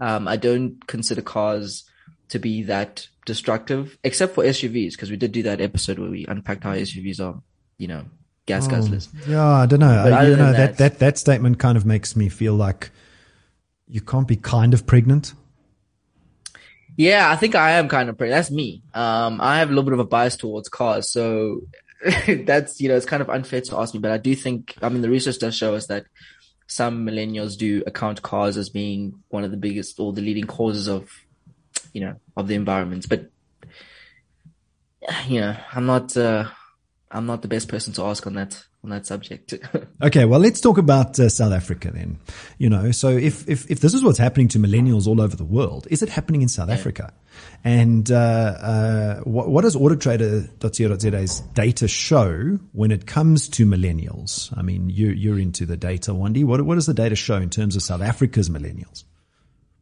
Um, 0.00 0.26
I 0.26 0.36
don't 0.36 0.84
consider 0.86 1.22
cars 1.22 1.84
to 2.30 2.38
be 2.38 2.62
that 2.64 3.06
destructive, 3.26 3.98
except 4.04 4.34
for 4.34 4.44
SUVs, 4.44 4.92
because 4.92 5.10
we 5.10 5.16
did 5.16 5.32
do 5.32 5.42
that 5.44 5.60
episode 5.60 5.98
where 5.98 6.10
we 6.10 6.26
unpacked 6.26 6.64
how 6.64 6.72
SUVs 6.74 7.20
are, 7.20 7.40
you 7.78 7.88
know, 7.88 8.04
gas 8.46 8.66
Oh, 8.66 8.70
guzzlers. 8.72 9.08
yeah, 9.26 9.44
I 9.46 9.66
don't 9.66 9.80
know. 9.80 10.02
But 10.04 10.12
other 10.12 10.30
you 10.30 10.36
know 10.36 10.52
that, 10.52 10.78
that- 10.78 10.98
that 10.98 11.18
statement 11.18 11.58
kind 11.58 11.76
of 11.76 11.84
makes 11.86 12.16
me 12.16 12.28
feel 12.28 12.54
like 12.54 12.90
you 13.88 14.00
can't 14.00 14.26
be 14.28 14.36
kind 14.36 14.72
of 14.74 14.86
pregnant. 14.86 15.34
Yeah, 16.96 17.28
I 17.30 17.36
think 17.36 17.54
I 17.54 17.72
am 17.72 17.88
kind 17.88 18.08
of 18.08 18.16
pretty. 18.16 18.30
That's 18.30 18.50
me. 18.50 18.82
Um, 18.94 19.40
I 19.40 19.58
have 19.58 19.68
a 19.68 19.72
little 19.72 19.82
bit 19.84 19.94
of 19.94 19.98
a 19.98 20.04
bias 20.04 20.36
towards 20.36 20.68
cars, 20.68 21.10
so 21.10 21.62
that's 22.28 22.80
you 22.80 22.88
know 22.88 22.94
it's 22.96 23.06
kind 23.06 23.20
of 23.20 23.28
unfair 23.30 23.60
to 23.62 23.78
ask 23.78 23.94
me. 23.94 24.00
But 24.00 24.12
I 24.12 24.18
do 24.18 24.34
think 24.36 24.74
I 24.80 24.88
mean 24.88 25.02
the 25.02 25.10
research 25.10 25.38
does 25.40 25.56
show 25.56 25.74
us 25.74 25.86
that 25.88 26.04
some 26.68 27.04
millennials 27.04 27.58
do 27.58 27.82
account 27.86 28.22
cars 28.22 28.56
as 28.56 28.68
being 28.68 29.22
one 29.28 29.42
of 29.44 29.50
the 29.50 29.56
biggest 29.56 29.98
or 29.98 30.12
the 30.12 30.20
leading 30.22 30.46
causes 30.46 30.88
of 30.88 31.10
you 31.94 32.02
know 32.02 32.16
of 32.36 32.46
the 32.48 32.54
environment. 32.54 33.06
But 33.08 33.30
you 35.26 35.40
know, 35.40 35.56
I'm 35.72 35.86
not 35.86 36.14
uh, 36.14 36.48
I'm 37.10 37.24
not 37.24 37.40
the 37.40 37.48
best 37.48 37.68
person 37.68 37.94
to 37.94 38.02
ask 38.02 38.26
on 38.26 38.34
that 38.34 38.62
on 38.84 38.90
that 38.90 39.06
subject. 39.06 39.54
Okay, 40.02 40.26
well, 40.26 40.40
let's 40.40 40.60
talk 40.60 40.76
about 40.76 41.18
uh, 41.18 41.30
South 41.30 41.52
Africa 41.52 41.90
then. 41.90 42.18
You 42.58 42.68
know, 42.68 42.90
so 42.90 43.08
if, 43.08 43.48
if, 43.48 43.70
if 43.70 43.80
this 43.80 43.94
is 43.94 44.04
what's 44.04 44.18
happening 44.18 44.48
to 44.48 44.58
millennials 44.58 45.06
all 45.06 45.18
over 45.18 45.34
the 45.34 45.44
world, 45.44 45.86
is 45.90 46.02
it 46.02 46.10
happening 46.10 46.42
in 46.42 46.48
South 46.48 46.68
Africa? 46.68 47.14
And, 47.62 48.10
uh, 48.10 48.14
uh, 48.14 49.20
what, 49.20 49.48
what 49.48 49.62
does 49.62 49.76
autotrader.co.za's 49.76 51.40
data 51.54 51.88
show 51.88 52.58
when 52.72 52.90
it 52.90 53.06
comes 53.06 53.48
to 53.50 53.64
millennials? 53.64 54.52
I 54.58 54.62
mean, 54.62 54.90
you, 54.90 55.08
you're 55.08 55.38
into 55.38 55.64
the 55.64 55.78
data, 55.78 56.10
Wandy. 56.10 56.44
What, 56.44 56.60
what 56.62 56.74
does 56.74 56.86
the 56.86 56.92
data 56.92 57.16
show 57.16 57.36
in 57.36 57.48
terms 57.48 57.76
of 57.76 57.82
South 57.82 58.02
Africa's 58.02 58.50
millennials? 58.50 59.04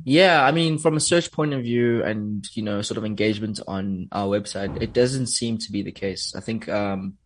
Yeah, 0.05 0.45
I 0.45 0.51
mean, 0.51 0.79
from 0.79 0.97
a 0.97 1.01
search 1.01 1.31
point 1.31 1.53
of 1.53 1.63
view 1.63 2.03
and, 2.03 2.45
you 2.55 2.63
know, 2.63 2.83
sort 2.83 2.99
of 2.99 3.05
engagement 3.05 3.61
on 3.69 4.09
our 4.11 4.27
website, 4.27 4.83
it 4.83 4.93
doesn't 4.93 5.29
seem 5.29 5.59
to 5.59 5.71
be 5.71 5.83
the 5.83 5.93
case. 5.93 6.35
I 6.35 6.41
think, 6.41 6.69
um, 6.69 7.19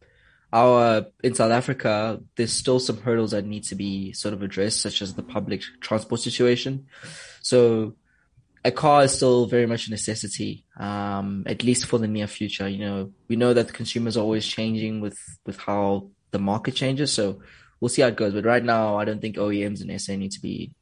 our, 0.53 1.07
in 1.23 1.35
South 1.35 1.53
Africa, 1.53 2.21
there's 2.37 2.53
still 2.53 2.79
some 2.79 3.01
hurdles 3.01 3.33
that 3.33 3.45
need 3.45 3.65
to 3.65 3.75
be 3.75 4.13
sort 4.13 4.35
of 4.35 4.43
addressed, 4.43 4.81
such 4.81 5.03
as 5.03 5.15
the 5.15 5.23
public 5.23 5.63
transport 5.81 6.21
situation. 6.21 6.87
So 7.43 7.97
a 8.65 8.71
car 8.71 9.05
is 9.05 9.15
still 9.15 9.47
very 9.47 9.67
much 9.67 9.87
a 9.87 9.91
necessity, 9.91 10.65
um, 10.79 11.45
at 11.47 11.63
least 11.63 11.87
for 11.87 11.99
the 11.99 12.09
near 12.09 12.27
future. 12.27 12.69
You 12.69 12.79
know, 12.79 13.13
we 13.29 13.37
know 13.37 13.55
that 13.55 13.69
the 13.69 13.73
consumers 13.73 14.17
are 14.17 14.23
always 14.23 14.47
changing 14.47 15.01
with, 15.01 15.19
with 15.45 15.59
how 15.59 16.11
the 16.31 16.39
market 16.39 16.75
changes. 16.75 17.13
So 17.13 17.41
we'll 17.81 17.89
see 17.89 18.03
how 18.03 18.09
it 18.09 18.17
goes. 18.17 18.35
But 18.35 18.45
right 18.45 18.65
now, 18.65 18.97
I 18.97 19.05
don't 19.05 19.21
think 19.21 19.37
OEMs 19.37 19.81
and 19.81 20.01
SA 20.01 20.17
need 20.17 20.33
to 20.33 20.41
be 20.41 20.73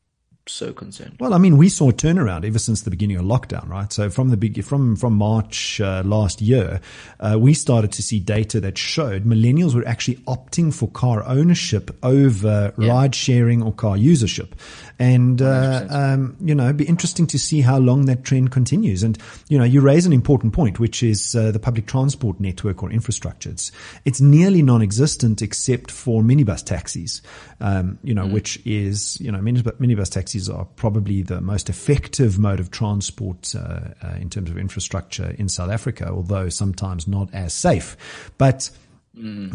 so 0.53 0.73
concerned. 0.73 1.17
Well, 1.19 1.33
I 1.35 1.39
mean, 1.39 1.57
we 1.57 1.69
saw 1.69 1.91
a 1.91 1.93
turnaround 1.93 2.45
ever 2.45 2.59
since 2.59 2.83
the 2.83 2.91
beginning 2.91 3.17
of 3.17 3.25
lockdown, 3.25 3.69
right? 3.69 3.93
So 3.93 4.11
from 4.11 4.31
the 4.31 4.37
big, 4.37 4.63
from, 4.65 4.97
from 4.97 5.15
March 5.15 5.81
uh, 5.81 6.03
last 6.05 6.41
year, 6.43 6.81
uh, 7.21 7.39
we 7.39 7.55
started 7.55 7.93
to 7.93 8.03
see 8.03 8.21
data 8.21 8.61
that 8.61 8.77
showed 8.77 9.25
millennials 9.25 9.75
were 9.75 9.87
actually 9.87 10.17
opting 10.27 10.73
for 10.75 10.89
car 10.89 11.25
ownership 11.27 11.97
over 12.03 12.73
Yeah. 12.77 12.89
ride 12.89 13.15
sharing 13.15 13.63
or 13.63 13.73
car 13.73 13.97
usership. 13.97 14.51
And, 14.99 15.41
uh, 15.43 15.87
um, 15.91 16.37
you 16.41 16.55
know, 16.55 16.65
it'd 16.65 16.77
be 16.77 16.85
interesting 16.85 17.27
to 17.29 17.39
see 17.39 17.63
how 17.63 17.79
long 17.79 18.07
that 18.07 18.23
trend 18.25 18.51
continues. 18.53 19.03
And, 19.03 19.19
you 19.49 19.59
know, 19.59 19.65
you 19.65 19.81
raise 19.81 20.07
an 20.07 20.13
important 20.13 20.53
point, 20.53 20.79
which 20.79 21.03
is 21.03 21.35
uh, 21.35 21.51
the 21.51 21.59
public 21.59 21.87
transport 21.87 22.39
network 22.39 22.83
or 22.83 22.91
infrastructure. 22.91 23.51
It's, 23.51 23.73
it's 24.05 24.21
nearly 24.21 24.63
non-existent 24.63 25.43
except 25.43 25.91
for 25.91 26.23
minibus 26.23 26.65
taxis, 26.65 27.23
um, 27.61 27.99
you 28.05 28.15
know, 28.15 28.27
which 28.27 28.61
is, 28.65 29.21
you 29.21 29.33
know, 29.33 29.39
minibus, 29.39 29.73
minibus 29.79 30.11
taxis 30.11 30.34
are 30.49 30.65
probably 30.77 31.23
the 31.23 31.41
most 31.41 31.69
effective 31.69 32.39
mode 32.39 32.61
of 32.61 32.71
transport 32.71 33.55
uh, 33.55 33.81
uh, 34.03 34.17
in 34.21 34.31
terms 34.31 34.51
of 34.51 34.59
infrastructure 34.59 35.35
in 35.39 35.49
South 35.49 35.71
Africa, 35.71 36.09
although 36.09 36.49
sometimes 36.49 37.07
not 37.07 37.33
as 37.33 37.55
safe. 37.55 38.33
But, 38.39 38.71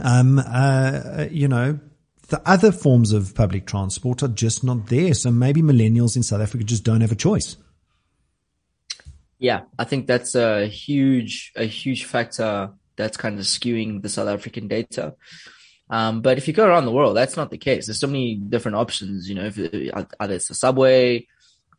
um, 0.03 0.39
uh, 0.39 1.25
you 1.29 1.47
know, 1.47 1.79
the 2.29 2.41
other 2.45 2.71
forms 2.71 3.11
of 3.11 3.35
public 3.35 3.65
transport 3.65 4.23
are 4.23 4.27
just 4.27 4.63
not 4.63 4.87
there. 4.87 5.13
So 5.13 5.31
maybe 5.31 5.61
millennials 5.61 6.15
in 6.15 6.23
South 6.23 6.41
Africa 6.41 6.63
just 6.63 6.83
don't 6.83 7.01
have 7.01 7.11
a 7.11 7.15
choice. 7.15 7.57
Yeah, 9.39 9.61
I 9.77 9.85
think 9.85 10.07
that's 10.07 10.35
a 10.35 10.67
huge, 10.67 11.51
a 11.55 11.63
huge 11.65 12.05
factor 12.05 12.71
that's 12.95 13.17
kind 13.17 13.39
of 13.39 13.45
skewing 13.45 14.01
the 14.01 14.09
South 14.09 14.27
African 14.27 14.67
data. 14.67 15.15
Um, 15.89 16.21
but 16.21 16.37
if 16.37 16.47
you 16.47 16.53
go 16.53 16.65
around 16.67 16.85
the 16.85 16.91
world, 16.91 17.17
that's 17.17 17.35
not 17.35 17.49
the 17.49 17.57
case. 17.57 17.87
There's 17.87 17.99
so 17.99 18.07
many 18.07 18.35
different 18.35 18.75
options, 18.77 19.27
you 19.27 19.35
know, 19.35 19.45
if 19.45 19.57
either 19.57 20.33
it's 20.35 20.49
a 20.49 20.53
subway 20.53 21.25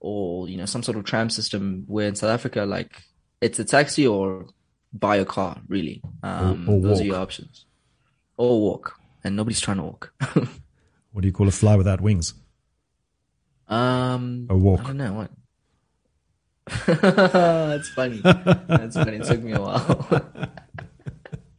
or, 0.00 0.48
you 0.48 0.56
know, 0.56 0.66
some 0.66 0.82
sort 0.82 0.96
of 0.98 1.04
tram 1.04 1.30
system 1.30 1.84
where 1.86 2.08
in 2.08 2.14
South 2.16 2.30
Africa, 2.30 2.64
like 2.64 3.02
it's 3.40 3.58
a 3.60 3.64
taxi 3.64 4.06
or 4.06 4.46
buy 4.92 5.16
a 5.16 5.24
car, 5.24 5.60
really. 5.68 6.02
Um, 6.22 6.68
Or- 6.68 6.74
or 6.74 6.80
those 6.80 6.90
walk. 6.92 7.00
are 7.00 7.04
your 7.04 7.16
options. 7.16 7.64
Or 8.36 8.60
walk. 8.60 8.96
And 9.22 9.36
nobody's 9.36 9.60
trying 9.60 9.76
to 9.78 9.84
walk. 9.84 10.12
What 11.12 11.22
do 11.22 11.26
you 11.28 11.32
call 11.32 11.48
a 11.48 11.50
fly 11.50 11.74
without 11.76 12.00
wings? 12.00 12.34
um, 13.68 14.46
A 14.48 14.56
walk. 14.56 14.80
I 14.84 14.86
don't 14.88 14.96
know 14.96 15.12
what. 15.12 15.30
That's 17.02 17.88
funny. 17.90 18.20
That's 18.22 18.94
funny. 18.96 19.16
It 19.16 19.24
took 19.24 19.42
me 19.42 19.52
a 19.52 19.60
while. 19.60 20.22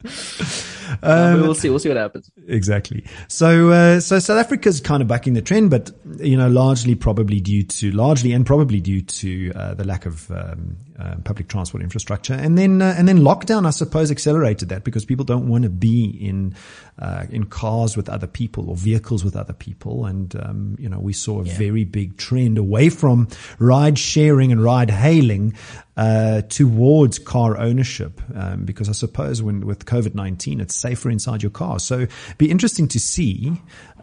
Um, 1.04 1.42
we'll 1.42 1.56
see. 1.56 1.70
We'll 1.70 1.80
see 1.80 1.90
what 1.90 1.98
happens. 1.98 2.30
Exactly. 2.48 3.06
So, 3.28 3.70
uh, 3.70 4.00
so 4.00 4.20
South 4.20 4.40
Africa's 4.40 4.80
kind 4.82 5.02
of 5.02 5.08
bucking 5.08 5.34
the 5.34 5.42
trend, 5.42 5.70
but 5.70 5.92
you 6.20 6.38
know, 6.38 6.50
largely 6.50 6.96
probably 6.96 7.40
due 7.40 7.64
to 7.64 7.92
largely 7.92 8.34
and 8.34 8.46
probably 8.46 8.80
due 8.82 9.02
to 9.02 9.52
uh, 9.56 9.74
the 9.74 9.84
lack 9.84 10.06
of 10.06 10.30
um, 10.32 10.78
uh, 11.00 11.16
public 11.24 11.48
transport 11.48 11.84
infrastructure, 11.84 12.34
and 12.34 12.58
then 12.58 12.82
uh, 12.82 12.96
and 12.98 13.08
then 13.08 13.20
lockdown, 13.20 13.66
I 13.66 13.72
suppose, 13.72 14.12
accelerated 14.12 14.70
that 14.70 14.84
because 14.84 15.06
people 15.06 15.26
don't 15.26 15.48
want 15.48 15.64
to 15.64 15.70
be 15.70 16.06
in 16.06 16.56
uh, 17.00 17.26
in 17.32 17.46
cars 17.46 17.98
with 17.98 18.10
other 18.10 18.28
people 18.28 18.70
or 18.70 18.76
vehicles 18.76 19.24
with 19.24 19.36
other 19.36 19.54
people, 19.54 20.06
and 20.06 20.36
um, 20.36 20.76
you 20.80 20.90
know, 20.90 21.00
we 21.00 21.14
saw 21.14 21.42
a 21.42 21.46
Yeah. 21.46 21.58
very 21.58 21.84
big 21.86 22.18
trend 22.18 22.58
away 22.58 22.90
from 22.90 23.28
ride 23.60 23.98
sharing 23.98 24.52
and 24.52 24.64
ride 24.64 24.92
hailing 24.92 25.54
uh, 25.98 26.42
towards 26.44 27.20
car 27.20 27.58
ownership, 27.58 28.22
um, 28.36 28.66
because 28.66 28.88
I 28.90 28.94
suppose 28.94 29.42
when 29.42 29.66
with 29.66 29.86
COVID 29.86 30.14
nineteen, 30.16 30.62
it's 30.72 30.80
safer 30.80 31.10
inside 31.10 31.44
your 31.44 31.52
car. 31.52 31.80
So, 31.80 32.08
be 32.38 32.50
interesting 32.50 32.88
to 32.90 33.00
see 33.00 33.52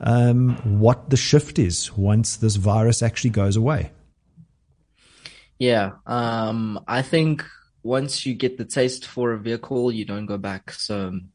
um, 0.01 0.57
what 0.81 1.09
the 1.11 1.17
shift 1.17 1.59
is 1.59 1.97
once 1.97 2.37
this 2.37 2.57
virus 2.57 3.03
actually 3.03 3.31
goes 3.31 3.57
away. 3.57 3.91
Yeah. 5.59 5.93
Um, 6.07 6.85
I 6.87 7.03
think 7.03 7.45
once 7.83 8.25
you 8.27 8.35
get 8.35 8.59
the 8.59 8.65
taste 8.65 9.07
for 9.07 9.33
a 9.33 9.39
vehicle, 9.39 9.91
you 9.91 10.05
don't 10.05 10.27
go 10.27 10.39
back. 10.39 10.71
So 10.71 11.09
um, 11.09 11.29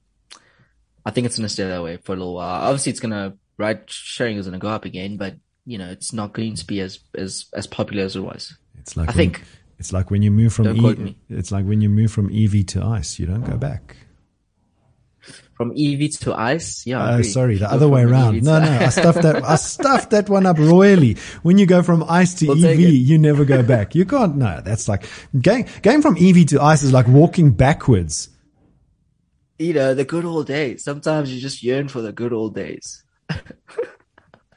I 1.05 1.11
think 1.11 1.25
it's 1.25 1.37
going 1.37 1.47
to 1.47 1.53
stay 1.53 1.67
that 1.67 1.83
way 1.83 1.97
for 1.97 2.13
a 2.13 2.15
little 2.15 2.35
while. 2.35 2.61
Obviously, 2.61 2.91
it's 2.91 2.99
going 3.01 3.11
to, 3.11 3.37
ride 3.57 3.83
sharing 3.87 4.37
is 4.37 4.45
going 4.47 4.59
to 4.59 4.63
go 4.63 4.69
up 4.69 4.85
again, 4.85 5.17
but 5.17 5.35
you 5.65 5.77
know, 5.77 5.89
it's 5.89 6.13
not 6.13 6.33
going 6.33 6.55
to 6.55 6.65
be 6.65 6.79
as, 6.79 6.99
as, 7.15 7.45
as 7.53 7.67
popular 7.67 8.03
as 8.03 8.15
it 8.15 8.21
was. 8.21 8.55
It's 8.79 8.95
like 8.95 9.09
I 9.09 9.11
when- 9.11 9.17
think. 9.17 9.43
it's 9.79 9.91
like 9.91 10.09
when 10.09 10.21
you 10.21 10.31
move 10.31 10.53
from 10.53 10.67
e- 10.75 11.15
it's 11.29 11.51
like 11.51 11.65
when 11.65 11.81
you 11.81 11.89
move 11.89 12.11
from 12.11 12.29
EV 12.33 12.65
to 12.67 12.83
ICE, 12.83 13.19
you 13.19 13.25
don't 13.25 13.43
go 13.43 13.57
back. 13.57 13.97
From 15.55 15.71
EV 15.77 16.09
to 16.21 16.33
ICE. 16.33 16.85
Yeah. 16.87 17.17
Oh, 17.17 17.21
sorry, 17.21 17.57
the 17.57 17.71
other 17.71 17.87
way 17.87 18.01
around. 18.01 18.37
EV 18.37 18.43
No, 18.43 18.59
no, 18.59 18.71
I 18.71 18.89
stuffed 18.89 19.21
that. 19.21 19.43
I 19.43 19.55
stuffed 19.55 20.09
that 20.09 20.27
one 20.29 20.45
up 20.47 20.57
royally. 20.57 21.15
When 21.43 21.57
you 21.59 21.65
go 21.67 21.83
from 21.83 22.03
ICE 22.09 22.33
to 22.35 22.47
We'll 22.47 22.65
EV, 22.65 22.79
you 22.79 23.17
never 23.19 23.45
go 23.45 23.61
back. 23.61 23.93
You 23.93 24.03
can't. 24.05 24.35
No, 24.35 24.61
that's 24.61 24.87
like 24.87 25.05
going 25.39 25.67
going 25.83 26.01
from 26.01 26.17
EV 26.19 26.47
to 26.47 26.61
ICE 26.61 26.83
is 26.83 26.91
like 26.91 27.07
walking 27.07 27.51
backwards. 27.51 28.29
you 29.59 29.73
know, 29.73 29.93
the 29.93 30.03
good 30.05 30.25
old 30.25 30.47
days. 30.47 30.83
Sometimes 30.83 31.33
you 31.33 31.39
just 31.39 31.61
yearn 31.63 31.87
for 31.87 32.01
the 32.01 32.11
good 32.11 32.33
old 32.33 32.55
days. 32.55 33.03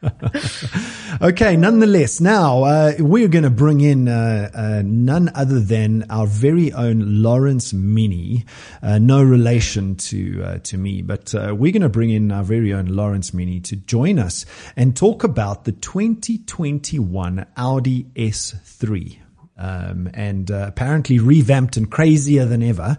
Okay, 1.22 1.56
nonetheless, 1.56 2.20
now 2.20 2.64
uh, 2.64 2.92
we're 2.98 3.28
going 3.28 3.44
to 3.44 3.50
bring 3.50 3.80
in 3.80 4.06
uh, 4.06 4.50
uh, 4.52 4.82
none 4.85 5.30
other 5.35 5.61
than 5.61 6.04
our 6.11 6.26
very 6.26 6.72
own 6.74 7.22
Lawrence 7.22 7.72
Mienie. 7.72 8.44
Uh, 8.82 8.98
no 8.98 9.22
relation 9.22 9.96
to 9.96 10.42
uh, 10.44 10.59
to 10.59 10.76
me, 10.76 11.00
but 11.00 11.35
uh, 11.35 11.54
we're 11.56 11.72
going 11.72 11.80
to 11.80 11.88
bring 11.88 12.11
in 12.11 12.30
our 12.30 12.42
very 12.42 12.74
own 12.74 12.87
Lawrence 12.87 13.30
Mienie 13.30 13.64
to 13.64 13.76
join 13.76 14.18
us 14.18 14.44
and 14.76 14.94
talk 14.94 15.24
about 15.24 15.64
the 15.64 15.72
2021 15.72 17.46
Audi 17.56 18.04
S3. 18.14 19.25
Um, 19.58 20.10
and 20.12 20.50
uh, 20.50 20.66
apparently 20.68 21.18
revamped 21.18 21.78
and 21.78 21.90
crazier 21.90 22.44
than 22.44 22.62
ever. 22.62 22.98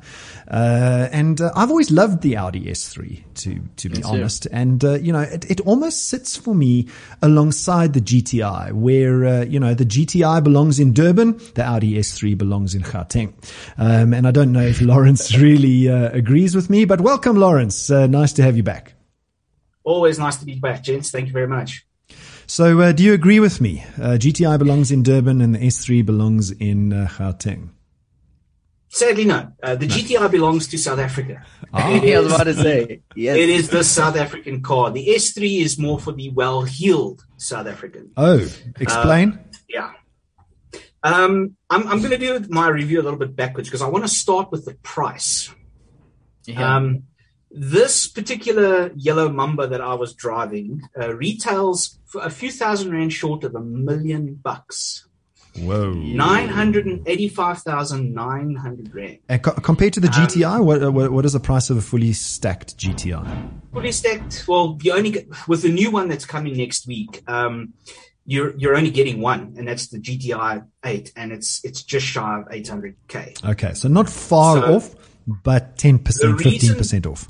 Uh, 0.49 1.07
and 1.11 1.39
uh, 1.39 1.51
I've 1.55 1.69
always 1.69 1.91
loved 1.91 2.23
the 2.23 2.37
Audi 2.37 2.65
S3, 2.65 3.23
to 3.35 3.61
to 3.75 3.89
be 3.89 4.01
honest. 4.01 4.47
And 4.51 4.83
uh, 4.83 4.93
you 4.93 5.13
know, 5.13 5.21
it, 5.21 5.49
it 5.51 5.61
almost 5.61 6.09
sits 6.09 6.35
for 6.35 6.55
me 6.55 6.87
alongside 7.21 7.93
the 7.93 8.01
GTI, 8.01 8.73
where 8.73 9.25
uh, 9.25 9.43
you 9.43 9.59
know 9.59 9.75
the 9.75 9.85
GTI 9.85 10.43
belongs 10.43 10.79
in 10.79 10.93
Durban, 10.93 11.39
the 11.53 11.63
Audi 11.63 11.93
S3 11.95 12.35
belongs 12.37 12.73
in 12.73 12.81
Gauteng. 12.81 13.33
Um, 13.77 14.13
and 14.13 14.27
I 14.27 14.31
don't 14.31 14.51
know 14.51 14.65
if 14.65 14.81
Lawrence 14.81 15.37
really 15.37 15.89
uh, 15.89 16.09
agrees 16.09 16.55
with 16.55 16.69
me, 16.69 16.85
but 16.85 17.01
welcome, 17.01 17.37
Lawrence. 17.37 17.89
nice 17.89 18.33
to 18.33 18.43
have 18.43 18.57
you 18.57 18.63
back. 18.63 18.93
Always 19.83 20.19
nice 20.19 20.35
to 20.37 20.45
be 20.45 20.55
back, 20.59 20.83
gents. 20.83 21.11
Thank 21.11 21.27
you 21.27 21.33
very 21.33 21.47
much. 21.47 21.86
So, 22.49 22.79
uh, 22.79 22.91
do 22.93 23.03
you 23.03 23.13
agree 23.13 23.41
with 23.41 23.59
me? 23.59 23.83
Uh, 23.97 24.15
GTI 24.15 24.57
belongs 24.57 24.89
in 24.89 25.03
Durban 25.03 25.41
and 25.41 25.53
the 25.53 25.59
S3 25.59 26.05
belongs 26.05 26.49
in 26.49 26.93
uh, 26.93 27.09
Gauteng. 27.11 27.71
Sadly, 28.87 29.25
no. 29.25 29.51
Uh, 29.61 29.75
the 29.75 29.85
no. 29.85 29.93
GTI 29.93 30.31
belongs 30.31 30.67
to 30.67 30.77
South 30.77 30.99
Africa. 30.99 31.45
Oh, 31.73 31.93
it 31.93 32.15
I 32.15 32.19
was 32.21 32.33
about 32.33 32.45
to 32.45 32.53
say. 32.53 33.01
Yes. 33.13 33.35
It 33.35 33.49
is 33.49 33.69
the 33.69 33.83
South 33.83 34.15
African 34.15 34.61
car. 34.61 34.89
The 34.89 35.05
S3 35.05 35.59
is 35.59 35.77
more 35.77 35.99
for 35.99 36.13
the 36.13 36.29
well-heeled 36.29 37.25
South 37.35 37.67
African. 37.67 38.11
Oh, 38.15 38.47
explain. 38.79 39.33
Uh, 39.33 39.57
yeah. 39.67 39.91
Um, 41.03 41.57
I'm, 41.69 41.87
I'm 41.89 41.99
going 41.99 42.11
to 42.11 42.17
do 42.17 42.45
my 42.49 42.69
review 42.69 43.01
a 43.01 43.03
little 43.03 43.19
bit 43.19 43.35
backwards 43.35 43.67
because 43.67 43.81
I 43.81 43.89
want 43.89 44.05
to 44.05 44.09
start 44.09 44.49
with 44.49 44.63
the 44.63 44.75
price. 44.75 45.53
Yeah. 46.45 46.77
Um, 46.77 47.03
this 47.51 48.07
particular 48.07 48.91
yellow 48.95 49.29
Mamba 49.29 49.67
that 49.67 49.81
I 49.81 49.93
was 49.93 50.13
driving 50.13 50.81
uh, 50.99 51.15
retails 51.15 51.99
for 52.05 52.21
a 52.21 52.29
few 52.29 52.51
thousand 52.51 52.91
rand 52.91 53.13
short 53.13 53.43
of 53.43 53.55
a 53.55 53.61
million 53.61 54.35
bucks. 54.35 55.07
Whoa. 55.57 55.93
985,900 55.93 58.93
rand. 58.93 59.17
And 59.27 59.41
co- 59.41 59.53
compared 59.53 59.93
to 59.93 59.99
the 59.99 60.07
GTI, 60.07 60.59
um, 60.59 60.65
what, 60.65 60.93
what, 60.93 61.11
what 61.11 61.25
is 61.25 61.33
the 61.33 61.39
price 61.39 61.71
of 61.71 61.77
a 61.77 61.81
fully 61.81 62.13
stacked 62.13 62.77
GTI? 62.77 63.49
Fully 63.73 63.91
stacked, 63.91 64.45
well, 64.47 64.77
you 64.81 64.93
only 64.93 65.09
get, 65.09 65.27
with 65.47 65.63
the 65.63 65.71
new 65.71 65.89
one 65.89 66.09
that's 66.09 66.25
coming 66.25 66.55
next 66.57 66.85
week, 66.85 67.23
um, 67.27 67.73
you're 68.29 68.53
you're 68.57 68.75
only 68.75 68.91
getting 68.91 69.21
one, 69.21 69.55
and 69.57 69.65
that's 69.65 69.87
the 69.87 69.99
GTI 69.99 70.65
8, 70.83 71.13
and 71.15 71.31
it's 71.31 71.63
it's 71.63 71.81
just 71.81 72.05
shy 72.05 72.39
of 72.39 72.49
800k. 72.49 73.51
Okay, 73.51 73.73
so 73.73 73.87
not 73.87 74.09
far 74.09 74.57
so 74.57 74.75
off, 74.75 74.93
but 75.25 75.77
10%, 75.77 76.03
15% 76.03 77.05
off 77.05 77.29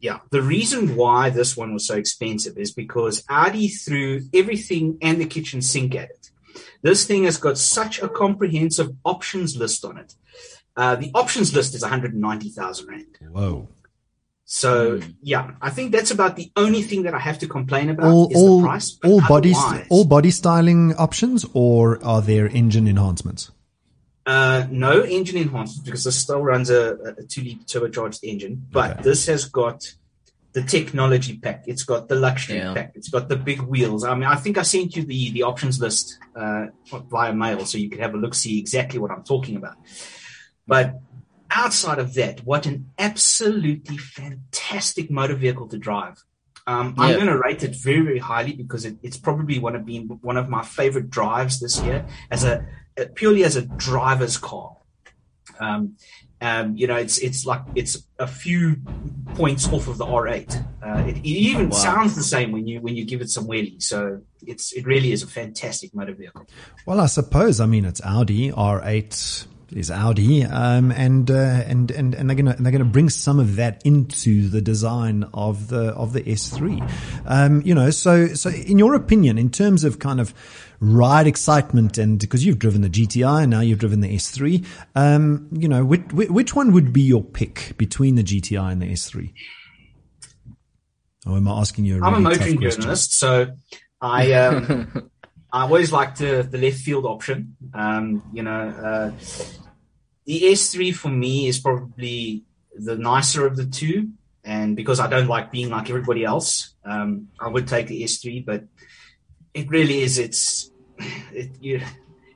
yeah, 0.00 0.20
the 0.30 0.42
reason 0.42 0.96
why 0.96 1.30
this 1.30 1.56
one 1.56 1.74
was 1.74 1.86
so 1.86 1.94
expensive 1.94 2.56
is 2.56 2.72
because 2.72 3.22
Audi 3.28 3.68
threw 3.68 4.22
everything 4.32 4.98
and 5.02 5.20
the 5.20 5.26
kitchen 5.26 5.60
sink 5.60 5.94
at 5.94 6.10
it. 6.10 6.30
This 6.82 7.06
thing 7.06 7.24
has 7.24 7.36
got 7.36 7.58
such 7.58 8.00
a 8.00 8.08
comprehensive 8.08 8.96
options 9.04 9.56
list 9.56 9.84
on 9.84 9.98
it. 9.98 10.14
Uh, 10.74 10.96
the 10.96 11.10
options 11.14 11.54
list 11.54 11.74
is 11.74 11.82
190,000 11.82 12.88
Rand. 12.88 13.18
Whoa. 13.30 13.68
So 14.46 14.98
mm. 14.98 15.14
yeah, 15.22 15.52
I 15.60 15.70
think 15.70 15.92
that's 15.92 16.10
about 16.10 16.36
the 16.36 16.50
only 16.56 16.82
thing 16.82 17.02
that 17.02 17.14
I 17.14 17.18
have 17.18 17.38
to 17.40 17.46
complain 17.46 17.90
about 17.90 18.10
all, 18.10 18.30
is 18.30 18.36
all, 18.36 18.60
the 18.60 18.66
price. 18.66 18.98
All 19.04 19.20
body, 19.28 19.54
all 19.90 20.04
body 20.04 20.30
styling 20.30 20.94
options, 20.96 21.44
or 21.52 22.02
are 22.04 22.22
there 22.22 22.48
engine 22.48 22.88
enhancements? 22.88 23.52
Uh, 24.30 24.64
no 24.70 25.02
engine 25.02 25.38
enhancements 25.38 25.80
because 25.80 26.04
this 26.04 26.16
still 26.16 26.40
runs 26.40 26.70
a, 26.70 26.82
a 27.18 27.22
two 27.24 27.42
liter 27.42 27.64
turbocharged 27.80 28.22
engine, 28.22 28.64
but 28.70 28.92
okay. 28.92 29.02
this 29.02 29.26
has 29.26 29.46
got 29.46 29.92
the 30.52 30.62
technology 30.62 31.36
pack. 31.36 31.64
It's 31.66 31.82
got 31.82 32.06
the 32.06 32.14
luxury 32.14 32.58
yeah. 32.58 32.72
pack. 32.72 32.92
It's 32.94 33.08
got 33.08 33.28
the 33.28 33.34
big 33.34 33.60
wheels. 33.60 34.04
I 34.04 34.14
mean, 34.14 34.30
I 34.36 34.36
think 34.36 34.56
I 34.56 34.62
sent 34.62 34.94
you 34.94 35.02
the 35.02 35.32
the 35.32 35.42
options 35.42 35.80
list 35.80 36.20
uh, 36.36 36.66
via 37.10 37.32
mail, 37.34 37.66
so 37.66 37.76
you 37.76 37.90
could 37.90 37.98
have 37.98 38.14
a 38.14 38.18
look, 38.18 38.34
see 38.34 38.56
exactly 38.60 39.00
what 39.00 39.10
I'm 39.10 39.24
talking 39.24 39.56
about. 39.56 39.76
But 40.64 41.00
outside 41.50 41.98
of 41.98 42.14
that, 42.14 42.44
what 42.44 42.66
an 42.66 42.90
absolutely 42.98 43.98
fantastic 43.98 45.10
motor 45.10 45.34
vehicle 45.34 45.66
to 45.68 45.78
drive. 45.78 46.22
Um, 46.70 46.94
yeah. 46.96 47.04
I'm 47.04 47.14
going 47.14 47.26
to 47.26 47.38
rate 47.38 47.64
it 47.64 47.74
very, 47.74 48.02
very 48.02 48.18
highly 48.18 48.52
because 48.52 48.84
it, 48.84 48.96
it's 49.02 49.16
probably 49.16 49.58
one 49.58 49.74
of 49.74 49.84
being 49.84 50.06
one 50.22 50.36
of 50.36 50.48
my 50.48 50.62
favorite 50.62 51.10
drives 51.10 51.58
this 51.58 51.80
year 51.80 52.06
as 52.30 52.44
a 52.44 52.64
purely 53.16 53.42
as 53.42 53.56
a 53.56 53.62
driver's 53.62 54.36
car. 54.36 54.76
Um, 55.58 55.96
um, 56.40 56.76
you 56.76 56.86
know, 56.86 56.96
it's 56.96 57.18
it's 57.18 57.44
like 57.44 57.62
it's 57.74 58.06
a 58.18 58.26
few 58.26 58.76
points 59.34 59.68
off 59.68 59.88
of 59.88 59.98
the 59.98 60.06
R8. 60.06 60.64
Uh, 60.82 61.04
it, 61.08 61.16
it, 61.18 61.26
even 61.26 61.70
wow. 61.70 61.76
sounds 61.76 62.14
the 62.14 62.22
same 62.22 62.52
when 62.52 62.68
you 62.68 62.80
when 62.80 62.94
you 62.94 63.04
give 63.04 63.20
it 63.20 63.30
some 63.30 63.48
wheelie. 63.48 63.82
So 63.82 64.22
it's 64.46 64.72
it 64.72 64.86
really 64.86 65.10
is 65.10 65.24
a 65.24 65.26
fantastic 65.26 65.92
motor 65.92 66.14
vehicle. 66.14 66.46
Well, 66.86 67.00
I 67.00 67.06
suppose 67.06 67.58
I 67.60 67.66
mean 67.66 67.84
it's 67.84 68.00
Audi 68.02 68.52
R8 68.52 69.46
is 69.72 69.90
Audi, 69.90 70.44
um, 70.44 70.90
and, 70.90 71.30
uh, 71.30 71.34
and 71.34 71.90
and 71.90 72.14
and 72.14 72.28
they're 72.28 72.36
gonna 72.36 72.56
they're 72.58 72.72
gonna 72.72 72.84
bring 72.84 73.08
some 73.08 73.38
of 73.38 73.56
that 73.56 73.82
into 73.84 74.48
the 74.48 74.60
design 74.60 75.24
of 75.32 75.68
the 75.68 75.92
of 75.92 76.12
the 76.12 76.22
S3. 76.22 76.90
Um, 77.26 77.62
you 77.62 77.74
know, 77.74 77.90
so 77.90 78.28
so 78.28 78.50
in 78.50 78.78
your 78.78 78.94
opinion, 78.94 79.38
in 79.38 79.50
terms 79.50 79.84
of 79.84 79.98
kind 79.98 80.20
of 80.20 80.34
ride 80.80 81.26
excitement, 81.26 81.98
and 81.98 82.18
because 82.18 82.44
you've 82.44 82.58
driven 82.58 82.80
the 82.82 82.90
GTI 82.90 83.42
and 83.42 83.50
now 83.50 83.60
you've 83.60 83.78
driven 83.78 84.00
the 84.00 84.14
S3, 84.14 84.64
um, 84.94 85.48
you 85.52 85.68
know, 85.68 85.84
which, 85.84 86.02
which 86.12 86.56
one 86.56 86.72
would 86.72 86.92
be 86.92 87.02
your 87.02 87.22
pick 87.22 87.74
between 87.76 88.14
the 88.14 88.24
GTI 88.24 88.72
and 88.72 88.82
the 88.82 88.86
S3? 88.86 89.32
Oh, 91.26 91.36
am 91.36 91.48
I 91.48 91.60
asking 91.60 91.84
you? 91.84 91.96
A 91.96 92.00
really 92.00 92.08
I'm 92.08 92.14
a 92.14 92.30
motoring 92.30 92.60
journalist, 92.60 93.12
so 93.12 93.48
I 94.00 94.32
um, 94.32 95.09
I 95.52 95.62
always 95.62 95.92
like 95.92 96.16
the 96.16 96.46
the 96.48 96.58
left 96.58 96.78
field 96.78 97.06
option. 97.06 97.56
Um, 97.74 98.22
you 98.32 98.42
know, 98.42 98.68
uh, 98.68 99.10
the 100.24 100.42
S3 100.42 100.94
for 100.94 101.08
me 101.08 101.48
is 101.48 101.58
probably 101.58 102.44
the 102.76 102.96
nicer 102.96 103.46
of 103.46 103.56
the 103.56 103.66
two, 103.66 104.10
and 104.44 104.76
because 104.76 105.00
I 105.00 105.08
don't 105.08 105.28
like 105.28 105.50
being 105.50 105.70
like 105.70 105.90
everybody 105.90 106.24
else, 106.24 106.74
um, 106.84 107.28
I 107.40 107.48
would 107.48 107.66
take 107.66 107.88
the 107.88 108.02
S3. 108.02 108.44
But 108.44 108.64
it 109.54 109.68
really 109.68 110.00
is 110.00 110.18
it's 110.18 110.70
it 111.32 111.50
you, 111.60 111.80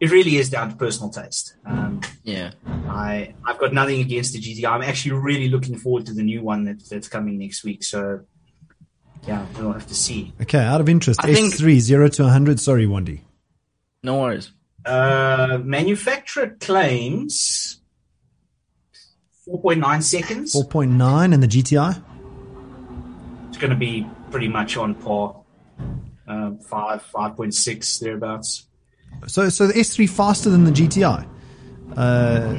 it 0.00 0.10
really 0.10 0.36
is 0.36 0.50
down 0.50 0.70
to 0.70 0.76
personal 0.76 1.10
taste. 1.10 1.54
Um, 1.64 2.00
yeah, 2.24 2.52
I 2.88 3.34
I've 3.46 3.58
got 3.58 3.72
nothing 3.72 4.00
against 4.00 4.32
the 4.32 4.40
GT. 4.40 4.64
I'm 4.68 4.82
actually 4.82 5.12
really 5.12 5.48
looking 5.48 5.78
forward 5.78 6.06
to 6.06 6.14
the 6.14 6.22
new 6.22 6.42
one 6.42 6.64
that, 6.64 6.82
that's 6.88 7.08
coming 7.08 7.38
next 7.38 7.64
week. 7.64 7.84
So 7.84 8.24
yeah, 9.26 9.46
we'll 9.58 9.72
have 9.72 9.86
to 9.86 9.94
see. 9.94 10.32
Okay, 10.42 10.58
out 10.58 10.80
of 10.80 10.88
interest, 10.88 11.20
I 11.24 11.30
S3 11.30 11.58
think, 11.60 11.80
zero 11.80 12.08
to 12.08 12.22
100. 12.24 12.60
Sorry, 12.60 12.86
Wandy. 12.86 13.20
No 14.02 14.20
worries. 14.20 14.52
Uh, 14.84 15.58
manufacturer 15.62 16.56
claims 16.60 17.80
4.9 19.48 20.02
seconds. 20.02 20.54
4.9 20.54 21.34
and 21.34 21.42
the 21.42 21.46
GTI? 21.48 22.02
It's 23.48 23.58
going 23.58 23.70
to 23.70 23.76
be 23.76 24.06
pretty 24.30 24.48
much 24.48 24.76
on 24.76 24.94
par. 24.94 25.42
Um, 26.26 26.58
5, 26.58 27.04
5.6, 27.14 28.00
thereabouts. 28.00 28.66
So, 29.26 29.48
so 29.48 29.66
the 29.66 29.74
S3 29.74 30.08
faster 30.08 30.50
than 30.50 30.64
the 30.64 30.70
GTI? 30.70 31.28
Uh, 31.96 32.54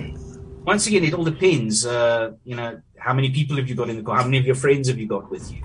Once 0.63 0.87
again, 0.87 1.03
it 1.03 1.13
all 1.13 1.23
depends. 1.23 1.85
Uh, 1.85 2.31
you 2.43 2.55
know, 2.55 2.79
how 3.05 3.13
many 3.13 3.29
people 3.29 3.55
have 3.57 3.69
you 3.69 3.75
got 3.75 3.87
in 3.87 3.97
the 3.97 4.01
car? 4.01 4.17
How 4.17 4.23
many 4.23 4.39
of 4.39 4.47
your 4.47 4.55
friends 4.55 4.87
have 4.87 4.97
you 4.97 5.07
got 5.07 5.29
with 5.29 5.51
you? 5.53 5.61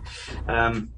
Um, 0.47 0.93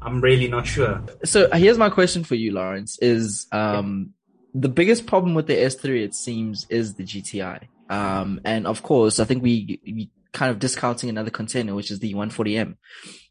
I'm 0.00 0.22
really 0.22 0.48
not 0.48 0.66
sure. 0.66 1.04
So 1.24 1.50
here's 1.52 1.76
my 1.76 1.90
question 1.90 2.24
for 2.24 2.34
you, 2.34 2.52
Lawrence: 2.52 2.98
Is 3.02 3.46
um, 3.52 4.14
the 4.54 4.70
biggest 4.70 5.06
problem 5.06 5.34
with 5.34 5.46
the 5.46 5.54
S3, 5.54 6.02
it 6.02 6.14
seems, 6.14 6.66
is 6.70 6.94
the 6.94 7.04
GTI. 7.04 7.68
Um, 7.90 8.40
and 8.44 8.66
of 8.66 8.82
course, 8.82 9.20
I 9.20 9.24
think 9.24 9.42
we, 9.42 9.80
we 9.84 10.10
kind 10.32 10.50
of 10.50 10.58
discounting 10.58 11.10
another 11.10 11.30
contender, 11.30 11.74
which 11.74 11.90
is 11.90 11.98
the 11.98 12.14
140M. 12.14 12.76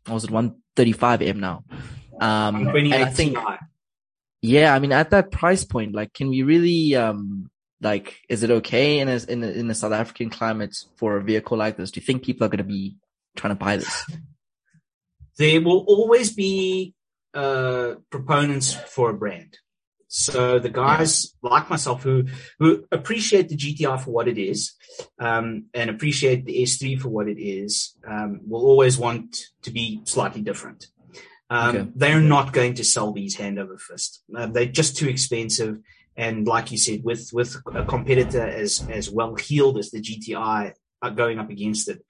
I 0.05 0.13
was 0.13 0.23
at 0.23 0.29
135M 0.29 1.37
now. 1.37 1.63
Um, 2.21 2.67
I 2.69 3.05
think, 3.05 3.37
yeah, 4.41 4.73
I 4.73 4.79
mean, 4.79 4.91
at 4.91 5.09
that 5.09 5.31
price 5.31 5.63
point, 5.63 5.95
like, 5.95 6.13
can 6.13 6.29
we 6.29 6.43
really, 6.43 6.95
um, 6.95 7.49
like, 7.81 8.21
is 8.29 8.43
it 8.43 8.51
okay 8.51 8.99
in 8.99 9.07
a, 9.07 9.19
in 9.27 9.43
a, 9.43 9.47
in 9.47 9.69
a 9.69 9.75
South 9.75 9.93
African 9.93 10.29
climate 10.29 10.75
for 10.95 11.17
a 11.17 11.23
vehicle 11.23 11.57
like 11.57 11.77
this? 11.77 11.91
Do 11.91 11.99
you 11.99 12.05
think 12.05 12.23
people 12.23 12.45
are 12.45 12.49
going 12.49 12.57
to 12.57 12.63
be 12.63 12.97
trying 13.35 13.55
to 13.55 13.63
buy 13.63 13.77
this? 13.77 14.05
There 15.37 15.61
will 15.61 15.85
always 15.87 16.33
be, 16.33 16.95
uh, 17.33 17.95
proponents 18.09 18.73
for 18.73 19.11
a 19.11 19.13
brand. 19.13 19.59
So 20.07 20.57
the 20.57 20.69
guys 20.69 21.33
yeah. 21.43 21.49
like 21.51 21.69
myself 21.69 22.01
who 22.01 22.25
who 22.59 22.85
appreciate 22.91 23.49
the 23.49 23.57
GTI 23.57 24.01
for 24.01 24.11
what 24.11 24.27
it 24.27 24.37
is, 24.37 24.73
um, 25.19 25.65
and 25.73 25.89
appreciate 25.89 26.45
the 26.45 26.63
S3 26.63 26.99
for 26.99 27.09
what 27.09 27.27
it 27.27 27.39
is, 27.39 27.95
um, 28.07 28.41
will 28.47 28.65
always 28.65 28.97
want 28.97 29.37
to 29.63 29.71
be 29.71 30.01
slightly 30.05 30.41
different. 30.41 30.87
Um, 31.49 31.75
okay. 31.75 31.87
They're 31.95 32.21
not 32.21 32.53
going 32.53 32.75
to 32.75 32.83
sell 32.83 33.11
these 33.11 33.35
hand 33.35 33.59
over 33.59 33.77
fist. 33.77 34.23
Uh, 34.35 34.47
they're 34.47 34.65
just 34.65 34.97
too 34.97 35.09
expensive. 35.09 35.79
And 36.17 36.47
like 36.47 36.71
you 36.71 36.77
said, 36.79 37.03
with 37.03 37.29
with 37.31 37.55
a 37.73 37.85
competitor 37.85 38.41
as 38.41 38.83
as 38.89 39.09
well 39.09 39.35
heeled 39.35 39.77
as 39.77 39.91
the 39.91 40.01
GTI 40.01 40.73
going 41.15 41.37
up 41.37 41.51
against 41.51 41.87
it, 41.89 42.03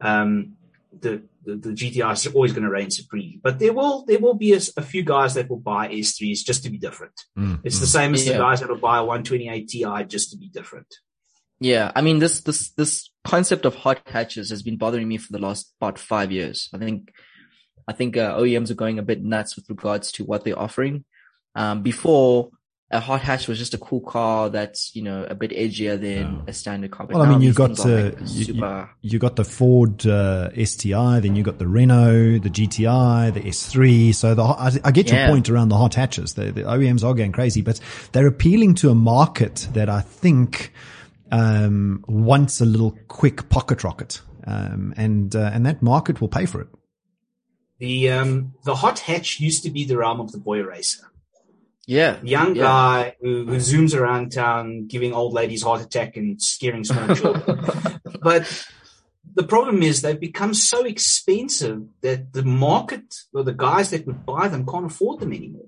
um, 0.00 0.54
the, 1.00 1.22
the, 1.44 1.56
the 1.56 1.68
GTR 1.70 2.12
is 2.12 2.26
always 2.34 2.52
going 2.52 2.64
to 2.64 2.70
reign 2.70 2.90
supreme. 2.90 3.40
But 3.42 3.60
there 3.60 3.72
will 3.72 4.04
there 4.04 4.18
will 4.18 4.34
be 4.34 4.52
a, 4.52 4.60
a, 4.76 4.82
few 4.82 5.04
guys 5.04 5.34
that 5.34 5.48
will 5.48 5.60
buy 5.60 5.88
S3s 5.88 6.44
just 6.44 6.64
to 6.64 6.70
be 6.70 6.78
different. 6.78 7.12
Mm, 7.38 7.60
it's 7.64 7.78
mm. 7.78 7.80
the 7.80 7.86
same 7.86 8.14
as 8.14 8.26
yeah. 8.26 8.32
the 8.32 8.38
guys 8.40 8.60
that 8.60 8.68
will 8.68 8.78
buy 8.78 8.98
a 8.98 9.04
128 9.04 9.68
Ti 9.68 10.04
just 10.08 10.32
to 10.32 10.36
be 10.36 10.48
different. 10.48 10.92
Yeah, 11.60 11.92
I 11.94 12.00
mean 12.02 12.18
this 12.18 12.40
this 12.40 12.70
this 12.72 13.10
concept 13.24 13.64
of 13.64 13.76
hot 13.76 14.02
hatches 14.06 14.50
has 14.50 14.62
been 14.62 14.76
bothering 14.76 15.06
me 15.06 15.18
for 15.18 15.32
the 15.32 15.38
last 15.38 15.72
about 15.80 15.98
five 15.98 16.32
years. 16.32 16.68
I 16.74 16.78
think 16.78 17.12
I 17.86 17.92
think 17.92 18.16
uh, 18.16 18.36
OEMs 18.36 18.70
are 18.70 18.74
going 18.74 18.98
a 18.98 19.02
bit 19.02 19.22
nuts 19.22 19.56
with 19.56 19.68
regards 19.68 20.10
to 20.12 20.24
what 20.24 20.44
they're 20.44 20.58
offering. 20.58 21.04
Um, 21.54 21.82
before 21.82 22.50
a 22.92 23.00
hot 23.00 23.22
hatch 23.22 23.48
was 23.48 23.58
just 23.58 23.72
a 23.72 23.78
cool 23.78 24.00
car 24.00 24.50
that's 24.50 24.94
you 24.94 25.02
know 25.02 25.24
a 25.24 25.34
bit 25.34 25.50
edgier 25.50 25.98
than 25.98 26.36
yeah. 26.36 26.42
a 26.46 26.52
standard 26.52 26.90
car. 26.90 27.06
But 27.06 27.16
well, 27.16 27.26
I 27.26 27.30
mean, 27.30 27.40
you 27.40 27.52
got 27.52 27.80
uh, 27.80 27.88
like 27.88 28.20
you, 28.20 28.44
super... 28.44 28.90
you, 29.00 29.18
got 29.18 29.36
the 29.36 29.44
Ford 29.44 30.06
uh, 30.06 30.50
STI, 30.64 31.20
then 31.20 31.34
you 31.34 31.42
got 31.42 31.58
the 31.58 31.66
Renault, 31.66 32.40
the 32.40 32.50
GTI, 32.50 33.32
the 33.32 33.40
S3. 33.40 34.14
So 34.14 34.34
the 34.34 34.42
I, 34.42 34.72
I 34.84 34.90
get 34.90 35.10
your 35.10 35.20
yeah. 35.20 35.28
point 35.28 35.48
around 35.48 35.70
the 35.70 35.78
hot 35.78 35.94
hatches. 35.94 36.34
The, 36.34 36.52
the, 36.52 36.62
OEMs 36.62 37.02
are 37.02 37.14
going 37.14 37.32
crazy, 37.32 37.62
but 37.62 37.80
they're 38.12 38.26
appealing 38.26 38.74
to 38.76 38.90
a 38.90 38.94
market 38.94 39.68
that 39.72 39.88
I 39.88 40.02
think 40.02 40.72
um, 41.30 42.04
wants 42.06 42.60
a 42.60 42.66
little 42.66 42.96
quick 43.08 43.48
pocket 43.48 43.84
rocket, 43.84 44.20
um, 44.46 44.92
and 44.96 45.34
uh, 45.34 45.50
and 45.52 45.64
that 45.64 45.82
market 45.82 46.20
will 46.20 46.28
pay 46.28 46.44
for 46.44 46.60
it. 46.60 46.68
The 47.78 48.10
um, 48.10 48.54
the 48.64 48.76
hot 48.76 49.00
hatch 49.00 49.40
used 49.40 49.62
to 49.64 49.70
be 49.70 49.84
the 49.84 49.96
realm 49.96 50.20
of 50.20 50.30
the 50.30 50.38
boy 50.38 50.62
racer. 50.62 51.06
Yeah. 51.86 52.18
Young 52.22 52.54
yeah. 52.54 52.62
guy 52.62 53.16
who, 53.20 53.44
who, 53.46 53.56
zooms 53.56 53.98
around 53.98 54.32
town 54.32 54.86
giving 54.86 55.12
old 55.12 55.32
ladies 55.32 55.62
heart 55.62 55.80
attack 55.80 56.16
and 56.16 56.40
scaring 56.40 56.84
small 56.84 57.14
children. 57.14 58.00
but 58.22 58.66
the 59.34 59.42
problem 59.42 59.82
is 59.82 60.00
they've 60.00 60.18
become 60.18 60.54
so 60.54 60.84
expensive 60.84 61.82
that 62.02 62.32
the 62.32 62.44
market 62.44 63.14
or 63.34 63.42
the 63.42 63.52
guys 63.52 63.90
that 63.90 64.06
would 64.06 64.24
buy 64.24 64.48
them 64.48 64.66
can't 64.66 64.86
afford 64.86 65.20
them 65.20 65.32
anymore. 65.32 65.66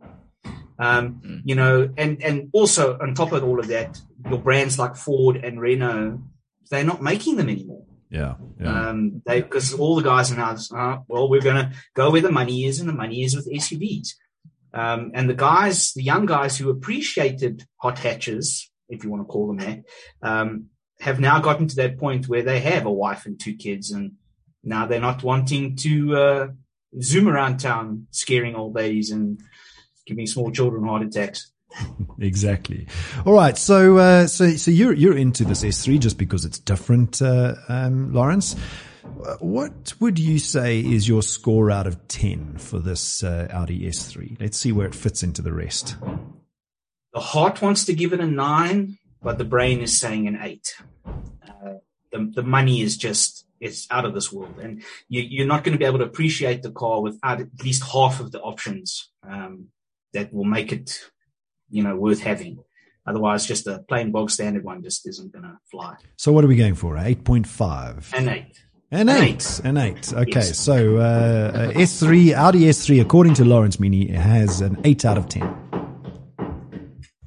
Um, 0.78 1.20
mm. 1.24 1.42
you 1.44 1.54
know, 1.54 1.92
and, 1.96 2.22
and 2.22 2.50
also 2.52 2.98
on 2.98 3.14
top 3.14 3.32
of 3.32 3.44
all 3.44 3.60
of 3.60 3.68
that, 3.68 4.00
your 4.28 4.38
brands 4.38 4.78
like 4.78 4.96
Ford 4.96 5.36
and 5.36 5.60
Renault, 5.60 6.20
they're 6.70 6.84
not 6.84 7.02
making 7.02 7.36
them 7.36 7.48
anymore. 7.48 7.84
Yeah. 8.10 8.34
yeah. 8.60 8.88
Um, 8.88 9.22
they, 9.26 9.42
cause 9.42 9.74
all 9.74 9.96
the 9.96 10.02
guys 10.02 10.30
are 10.30 10.36
now, 10.36 10.56
uh, 10.76 10.98
well, 11.08 11.28
we're 11.28 11.40
going 11.40 11.56
to 11.56 11.72
go 11.94 12.10
where 12.10 12.20
the 12.20 12.30
money 12.30 12.64
is 12.64 12.80
and 12.80 12.88
the 12.88 12.94
money 12.94 13.24
is 13.24 13.34
with 13.34 13.50
SUVs. 13.50 14.14
Um, 14.74 15.12
and 15.14 15.30
the 15.30 15.34
guys, 15.34 15.92
the 15.94 16.02
young 16.02 16.26
guys 16.26 16.58
who 16.58 16.68
appreciated 16.68 17.64
hot 17.76 17.98
hatches, 17.98 18.70
if 18.88 19.04
you 19.04 19.10
want 19.10 19.22
to 19.22 19.32
call 19.32 19.46
them 19.46 19.58
that, 19.58 19.84
um, 20.22 20.66
have 21.00 21.20
now 21.20 21.40
gotten 21.40 21.68
to 21.68 21.76
that 21.76 21.98
point 21.98 22.28
where 22.28 22.42
they 22.42 22.60
have 22.60 22.84
a 22.84 22.92
wife 22.92 23.24
and 23.24 23.38
two 23.38 23.54
kids, 23.54 23.92
and 23.92 24.12
now 24.64 24.86
they're 24.86 25.00
not 25.00 25.22
wanting 25.22 25.76
to 25.76 26.16
uh, 26.16 26.48
zoom 27.00 27.28
around 27.28 27.58
town, 27.58 28.08
scaring 28.10 28.56
old 28.56 28.74
ladies 28.74 29.10
and 29.10 29.40
giving 30.06 30.26
small 30.26 30.50
children 30.50 30.84
heart 30.84 31.02
attacks. 31.02 31.52
exactly. 32.18 32.86
All 33.24 33.32
right. 33.32 33.56
So, 33.56 33.96
uh, 33.98 34.26
so, 34.26 34.50
so 34.56 34.70
you're 34.70 34.92
you're 34.92 35.16
into 35.16 35.44
this 35.44 35.62
S3 35.62 35.98
just 36.00 36.18
because 36.18 36.44
it's 36.44 36.58
different, 36.58 37.22
uh, 37.22 37.54
um, 37.68 38.12
Lawrence. 38.12 38.56
What 39.40 39.94
would 40.00 40.18
you 40.18 40.38
say 40.38 40.80
is 40.80 41.08
your 41.08 41.22
score 41.22 41.70
out 41.70 41.86
of 41.86 42.08
10 42.08 42.58
for 42.58 42.78
this 42.78 43.22
uh, 43.22 43.48
Audi 43.50 43.86
S3? 43.88 44.40
Let's 44.40 44.58
see 44.58 44.72
where 44.72 44.86
it 44.86 44.94
fits 44.94 45.22
into 45.22 45.42
the 45.42 45.52
rest. 45.52 45.96
The 47.12 47.20
heart 47.20 47.62
wants 47.62 47.84
to 47.86 47.94
give 47.94 48.12
it 48.12 48.20
a 48.20 48.26
9, 48.26 48.98
but 49.22 49.38
the 49.38 49.44
brain 49.44 49.80
is 49.80 49.98
saying 49.98 50.26
an 50.26 50.38
8. 50.40 50.74
Uh, 51.06 51.10
the, 52.12 52.32
the 52.34 52.42
money 52.42 52.80
is 52.80 52.96
just 52.96 53.44
it's 53.60 53.86
out 53.90 54.04
of 54.04 54.14
this 54.14 54.32
world. 54.32 54.58
And 54.60 54.82
you, 55.08 55.42
are 55.42 55.46
not 55.46 55.64
going 55.64 55.72
to 55.72 55.78
be 55.78 55.86
able 55.86 55.98
to 55.98 56.04
appreciate 56.04 56.62
the 56.62 56.70
car 56.70 57.00
without 57.00 57.40
at 57.40 57.48
least 57.62 57.82
half 57.92 58.20
of 58.20 58.30
the 58.30 58.40
options 58.40 59.10
um, 59.26 59.68
that 60.12 60.32
will 60.32 60.44
make 60.44 60.72
it, 60.72 61.00
you 61.70 61.82
know, 61.82 61.96
worth 61.96 62.20
having. 62.20 62.58
Otherwise, 63.06 63.46
just 63.46 63.66
a 63.66 63.78
plain 63.88 64.12
bog 64.12 64.30
standard 64.30 64.64
one 64.64 64.82
just 64.82 65.06
isn't 65.06 65.32
going 65.32 65.44
to 65.44 65.58
fly. 65.70 65.94
So, 66.16 66.32
what 66.32 66.44
are 66.44 66.48
we 66.48 66.56
going 66.56 66.74
for? 66.74 66.96
8.5? 66.96 68.14
An 68.14 68.28
8. 68.28 68.63
An 68.94 69.08
eight. 69.08 69.60
An 69.64 69.76
eight. 69.76 70.12
Okay. 70.12 70.30
Yes. 70.36 70.56
So, 70.56 70.98
uh, 70.98 71.72
S3, 71.72 72.32
Audi 72.32 72.60
S3, 72.60 73.00
according 73.00 73.34
to 73.34 73.44
Lawrence 73.44 73.78
Mienie, 73.78 74.08
has 74.08 74.60
an 74.60 74.80
eight 74.84 75.04
out 75.04 75.18
of 75.18 75.28
10. 75.28 75.42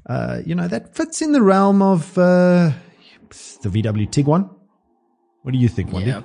Uh, 0.07 0.41
you 0.45 0.55
know, 0.55 0.69
that 0.69 0.95
fits 0.95 1.21
in 1.21 1.33
the 1.33 1.41
realm 1.41 1.81
of, 1.81 2.17
uh, 2.17 2.71
the 3.63 3.69
VW 3.69 4.07
Tiguan. 4.09 4.49
What 5.41 5.51
do 5.51 5.57
you 5.57 5.67
think, 5.67 5.91
Wendy? 5.91 6.11
Yeah. 6.11 6.21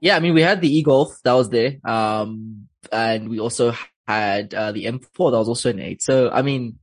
Yeah. 0.00 0.16
I 0.16 0.18
mean, 0.18 0.34
we 0.34 0.42
had 0.42 0.60
the 0.60 0.78
e-Golf 0.78 1.16
that 1.22 1.34
was 1.34 1.48
there. 1.50 1.76
Um, 1.84 2.66
and 2.90 3.28
we 3.28 3.38
also 3.38 3.74
had, 4.08 4.52
uh, 4.54 4.72
the 4.72 4.86
M4 4.86 5.30
that 5.30 5.38
was 5.38 5.48
also 5.48 5.70
an 5.70 5.78
eight. 5.78 6.02
So, 6.02 6.30
I 6.30 6.42
mean, 6.42 6.80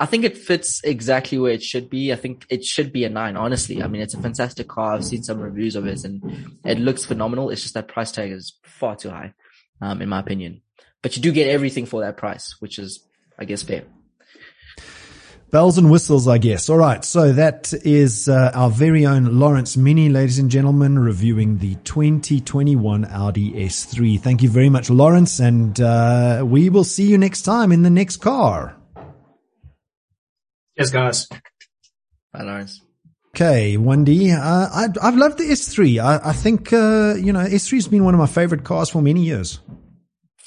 I 0.00 0.06
think 0.06 0.24
it 0.24 0.38
fits 0.38 0.80
exactly 0.82 1.38
where 1.38 1.52
it 1.52 1.62
should 1.62 1.90
be. 1.90 2.10
I 2.10 2.16
think 2.16 2.46
it 2.48 2.64
should 2.64 2.90
be 2.90 3.04
a 3.04 3.10
nine, 3.10 3.36
honestly. 3.36 3.82
I 3.82 3.86
mean, 3.86 4.00
it's 4.00 4.14
a 4.14 4.22
fantastic 4.22 4.66
car. 4.66 4.94
I've 4.94 5.04
seen 5.04 5.22
some 5.22 5.38
reviews 5.38 5.76
of 5.76 5.86
it 5.86 6.04
and 6.04 6.56
it 6.64 6.78
looks 6.78 7.04
phenomenal. 7.04 7.50
It's 7.50 7.60
just 7.60 7.74
that 7.74 7.86
price 7.86 8.10
tag 8.10 8.32
is 8.32 8.58
far 8.64 8.96
too 8.96 9.10
high, 9.10 9.34
um, 9.82 10.00
in 10.00 10.08
my 10.08 10.18
opinion. 10.18 10.62
But 11.02 11.16
you 11.16 11.22
do 11.22 11.30
get 11.32 11.50
everything 11.50 11.84
for 11.84 12.00
that 12.00 12.16
price, 12.16 12.56
which 12.60 12.78
is, 12.78 13.06
I 13.38 13.44
guess, 13.44 13.62
fair. 13.62 13.84
Bells 15.50 15.76
and 15.76 15.90
whistles, 15.90 16.26
I 16.26 16.38
guess. 16.38 16.70
All 16.70 16.78
right. 16.78 17.04
So 17.04 17.32
that 17.32 17.74
is 17.84 18.26
uh, 18.26 18.52
our 18.54 18.70
very 18.70 19.04
own 19.04 19.38
Lawrence 19.38 19.76
Mienie, 19.76 20.10
ladies 20.10 20.38
and 20.38 20.50
gentlemen, 20.50 20.98
reviewing 20.98 21.58
the 21.58 21.74
2021 21.74 23.04
Audi 23.04 23.52
S3. 23.52 24.18
Thank 24.18 24.42
you 24.42 24.48
very 24.48 24.70
much, 24.70 24.88
Lawrence. 24.88 25.40
And 25.40 25.78
uh, 25.78 26.42
we 26.46 26.70
will 26.70 26.84
see 26.84 27.04
you 27.04 27.18
next 27.18 27.42
time 27.42 27.70
in 27.70 27.82
the 27.82 27.90
next 27.90 28.18
car. 28.18 28.79
Yes, 30.80 30.88
guys. 30.88 31.26
Bye, 32.32 32.42
Lawrence. 32.42 32.80
Okay, 33.36 33.76
Wendy. 33.76 34.32
Uh, 34.32 34.40
I, 34.40 34.86
I've 35.02 35.14
loved 35.14 35.36
the 35.36 35.44
S3. 35.44 36.02
I, 36.02 36.30
I 36.30 36.32
think, 36.32 36.72
uh, 36.72 37.16
you 37.18 37.34
know, 37.34 37.40
S3 37.40 37.72
has 37.72 37.88
been 37.88 38.02
one 38.02 38.14
of 38.14 38.18
my 38.18 38.26
favorite 38.26 38.64
cars 38.64 38.88
for 38.88 39.02
many 39.02 39.22
years. 39.22 39.60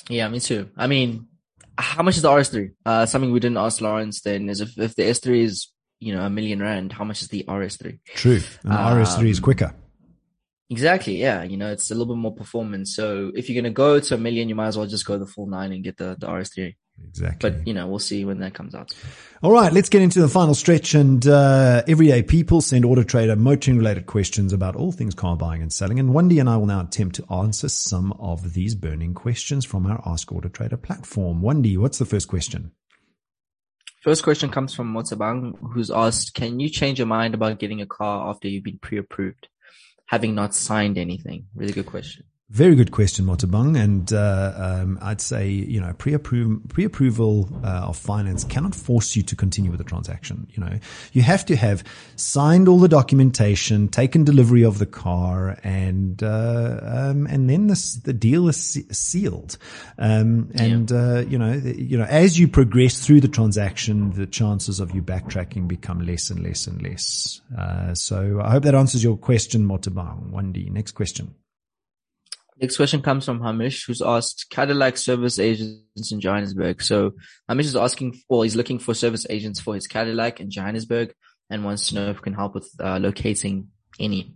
Yeah, 0.09 0.27
me 0.29 0.39
too. 0.39 0.71
I 0.75 0.87
mean, 0.87 1.27
how 1.77 2.01
much 2.01 2.15
is 2.15 2.23
the 2.23 2.29
RS3? 2.29 2.71
Uh, 2.83 3.05
something 3.05 3.31
we 3.31 3.39
didn't 3.39 3.57
ask 3.57 3.79
Lawrence 3.79 4.21
then 4.21 4.49
is 4.49 4.59
if, 4.59 4.75
if 4.79 4.95
the 4.95 5.03
S3 5.03 5.43
is, 5.43 5.67
you 5.99 6.15
know, 6.15 6.25
a 6.25 6.31
million 6.31 6.63
rand, 6.63 6.93
how 6.93 7.03
much 7.03 7.21
is 7.21 7.27
the 7.27 7.43
RS3? 7.47 7.99
True. 8.15 8.39
And 8.63 8.73
the 8.73 8.81
um, 8.81 8.97
RS3 8.97 9.29
is 9.29 9.39
quicker. 9.39 9.75
Exactly. 10.71 11.17
Yeah. 11.17 11.43
You 11.43 11.57
know, 11.57 11.71
it's 11.71 11.91
a 11.91 11.93
little 11.93 12.15
bit 12.15 12.19
more 12.19 12.33
performance. 12.33 12.95
So 12.95 13.31
if 13.35 13.47
you're 13.49 13.61
going 13.61 13.71
to 13.71 13.75
go 13.75 13.99
to 13.99 14.15
a 14.15 14.17
million, 14.17 14.49
you 14.49 14.55
might 14.55 14.69
as 14.69 14.79
well 14.79 14.87
just 14.87 15.05
go 15.05 15.19
the 15.19 15.27
full 15.27 15.45
nine 15.45 15.71
and 15.71 15.83
get 15.83 15.97
the, 15.97 16.15
the 16.19 16.25
RS3. 16.25 16.73
Exactly. 17.07 17.49
But, 17.49 17.67
you 17.67 17.73
know, 17.73 17.87
we'll 17.87 17.99
see 17.99 18.25
when 18.25 18.39
that 18.39 18.53
comes 18.53 18.73
out. 18.73 18.93
All 19.41 19.51
right, 19.51 19.71
let's 19.71 19.89
get 19.89 20.01
into 20.01 20.21
the 20.21 20.27
final 20.27 20.53
stretch. 20.53 20.93
And 20.93 21.25
uh, 21.27 21.83
everyday 21.87 22.23
people 22.23 22.61
send 22.61 22.85
Auto 22.85 23.03
Trader 23.03 23.35
motoring 23.35 23.77
related 23.77 24.05
questions 24.05 24.53
about 24.53 24.75
all 24.75 24.91
things 24.91 25.13
car 25.13 25.35
buying 25.35 25.61
and 25.61 25.71
selling. 25.71 25.99
And 25.99 26.13
Wendy 26.13 26.39
and 26.39 26.49
I 26.49 26.57
will 26.57 26.65
now 26.65 26.81
attempt 26.81 27.15
to 27.17 27.33
answer 27.33 27.69
some 27.69 28.13
of 28.13 28.53
these 28.53 28.75
burning 28.75 29.13
questions 29.13 29.65
from 29.65 29.85
our 29.85 30.01
Ask 30.05 30.31
Auto 30.31 30.49
Trader 30.49 30.77
platform. 30.77 31.41
Wendy, 31.41 31.77
what's 31.77 31.99
the 31.99 32.05
first 32.05 32.27
question? 32.27 32.71
First 34.01 34.23
question 34.23 34.49
comes 34.49 34.73
from 34.73 34.93
Motabang, 34.93 35.53
who's 35.73 35.89
asked, 35.89 36.33
can 36.33 36.59
you 36.59 36.67
change 36.67 36.99
your 36.99 37.07
mind 37.07 37.33
about 37.33 37.59
getting 37.59 37.79
a 37.79 37.85
car 37.85 38.29
after 38.29 38.49
you've 38.49 38.63
been 38.63 38.79
pre-approved, 38.79 39.47
having 40.07 40.35
not 40.35 40.53
signed 40.53 40.97
anything? 40.97 41.45
Really 41.55 41.71
good 41.71 41.85
question. 41.85 42.25
Very 42.53 42.75
good 42.75 42.91
question, 42.91 43.25
Motabung. 43.25 43.75
And 43.75 44.13
uh, 44.13 44.53
um, 44.55 44.99
I'd 45.01 45.21
say, 45.21 45.49
you 45.49 45.81
know, 45.81 45.91
pre-approval, 45.93 46.61
pre-approval 46.69 47.49
uh, 47.63 47.87
of 47.87 47.97
finance 47.97 48.43
cannot 48.43 48.75
force 48.75 49.15
you 49.15 49.23
to 49.23 49.35
continue 49.35 49.71
with 49.71 49.79
the 49.79 49.83
transaction. 49.83 50.45
You 50.51 50.63
know, 50.63 50.79
you 51.13 51.23
have 51.23 51.47
to 51.47 51.55
have 51.55 51.83
signed 52.15 52.67
all 52.67 52.77
the 52.77 52.87
documentation, 52.87 53.87
taken 53.87 54.23
delivery 54.23 54.61
of 54.61 54.77
the 54.77 54.85
car, 54.85 55.57
and 55.63 56.21
uh, 56.21 56.79
um, 56.83 57.25
and 57.25 57.49
then 57.49 57.65
this, 57.65 57.95
the 57.95 58.13
deal 58.13 58.47
is 58.47 58.85
sealed. 58.91 59.57
Um, 59.97 60.51
and 60.53 60.91
yeah. 60.91 60.97
Uh, 60.97 61.21
you 61.21 61.39
know, 61.39 61.53
you 61.53 61.97
know, 61.97 62.05
as 62.05 62.37
you 62.37 62.47
progress 62.47 63.03
through 63.03 63.21
the 63.21 63.27
transaction, 63.27 64.11
the 64.11 64.27
chances 64.27 64.79
of 64.79 64.93
you 64.93 65.01
backtracking 65.01 65.67
become 65.67 66.05
less 66.05 66.29
and 66.29 66.43
less 66.43 66.67
and 66.67 66.83
less. 66.83 67.41
Uh, 67.57 67.95
so 67.95 68.41
I 68.43 68.51
hope 68.51 68.61
that 68.65 68.75
answers 68.75 69.03
your 69.03 69.17
question, 69.17 69.65
Motabang. 69.67 70.29
Wendy, 70.29 70.69
next 70.69 70.91
question. 70.91 71.33
Next 72.61 72.77
question 72.77 73.01
comes 73.01 73.25
from 73.25 73.41
Hamish, 73.41 73.85
who's 73.85 74.01
asked 74.01 74.49
Cadillac 74.49 74.97
service 74.97 75.39
agents 75.39 76.11
in 76.11 76.21
Johannesburg. 76.21 76.81
So 76.81 77.13
Hamish 77.49 77.65
is 77.65 77.75
asking, 77.75 78.21
well, 78.29 78.43
he's 78.43 78.55
looking 78.55 78.79
for 78.79 78.93
service 78.93 79.25
agents 79.29 79.59
for 79.59 79.75
his 79.75 79.87
Cadillac 79.87 80.39
in 80.39 80.51
Johannesburg 80.51 81.13
and 81.49 81.65
wants 81.65 81.89
to 81.89 81.95
know 81.95 82.09
if 82.09 82.17
we 82.17 82.23
can 82.23 82.33
help 82.33 82.55
with 82.55 82.69
uh, 82.79 82.99
locating 82.99 83.69
any. 83.99 84.35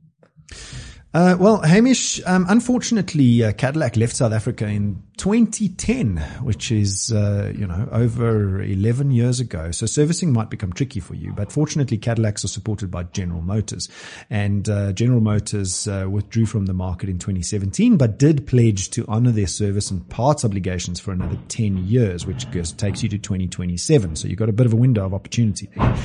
Uh, 1.13 1.37
well, 1.39 1.61
Hamish, 1.61 2.21
um, 2.25 2.45
unfortunately, 2.49 3.43
uh, 3.43 3.53
Cadillac 3.53 3.95
left 3.95 4.15
South 4.15 4.33
Africa 4.33 4.67
in 4.67 5.01
2010, 5.15 6.17
which 6.41 6.69
is, 6.69 7.13
uh, 7.13 7.51
you 7.57 7.65
know, 7.65 7.87
over 7.93 8.61
11 8.61 9.11
years 9.11 9.39
ago. 9.39 9.71
So 9.71 9.85
servicing 9.85 10.33
might 10.33 10.49
become 10.49 10.73
tricky 10.73 10.99
for 10.99 11.15
you, 11.15 11.31
but 11.31 11.51
fortunately, 11.51 11.97
Cadillacs 11.97 12.43
are 12.43 12.49
supported 12.49 12.91
by 12.91 13.03
General 13.03 13.41
Motors 13.41 13.87
and, 14.29 14.67
uh, 14.67 14.91
General 14.91 15.21
Motors, 15.21 15.87
uh, 15.87 16.07
withdrew 16.09 16.45
from 16.45 16.65
the 16.65 16.73
market 16.73 17.07
in 17.09 17.19
2017, 17.19 17.95
but 17.95 18.19
did 18.19 18.45
pledge 18.45 18.89
to 18.91 19.05
honor 19.07 19.31
their 19.31 19.47
service 19.47 19.89
and 19.89 20.07
parts 20.09 20.43
obligations 20.43 20.99
for 20.99 21.13
another 21.13 21.39
10 21.47 21.87
years, 21.87 22.27
which 22.27 22.45
takes 22.51 23.01
you 23.01 23.09
to 23.09 23.17
2027. 23.17 24.17
So 24.17 24.27
you've 24.27 24.37
got 24.37 24.49
a 24.49 24.53
bit 24.53 24.65
of 24.65 24.73
a 24.73 24.77
window 24.77 25.05
of 25.05 25.13
opportunity 25.13 25.69
there. 25.73 25.95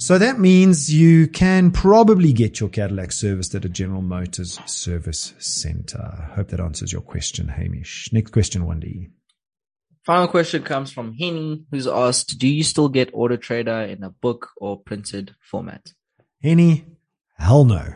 So 0.00 0.16
that 0.16 0.40
means 0.40 0.92
you 0.92 1.28
can 1.28 1.70
probably 1.70 2.32
get 2.32 2.58
your 2.58 2.70
Cadillac 2.70 3.12
serviced 3.12 3.54
at 3.54 3.66
a 3.66 3.68
General 3.68 4.00
Motors 4.00 4.58
service 4.64 5.34
center. 5.38 6.30
Hope 6.34 6.48
that 6.48 6.58
answers 6.58 6.90
your 6.90 7.02
question, 7.02 7.48
Hamish. 7.48 8.10
Next 8.10 8.30
question, 8.30 8.64
Wendy. 8.64 9.10
Final 10.06 10.26
question 10.28 10.62
comes 10.62 10.90
from 10.90 11.12
Henny, 11.12 11.64
who's 11.70 11.86
asked, 11.86 12.38
do 12.38 12.48
you 12.48 12.64
still 12.64 12.88
get 12.88 13.10
Auto 13.12 13.36
Trader 13.36 13.82
in 13.82 14.02
a 14.02 14.08
book 14.08 14.48
or 14.56 14.80
printed 14.80 15.34
format? 15.42 15.92
Henny, 16.42 16.86
hell 17.36 17.66
no. 17.66 17.92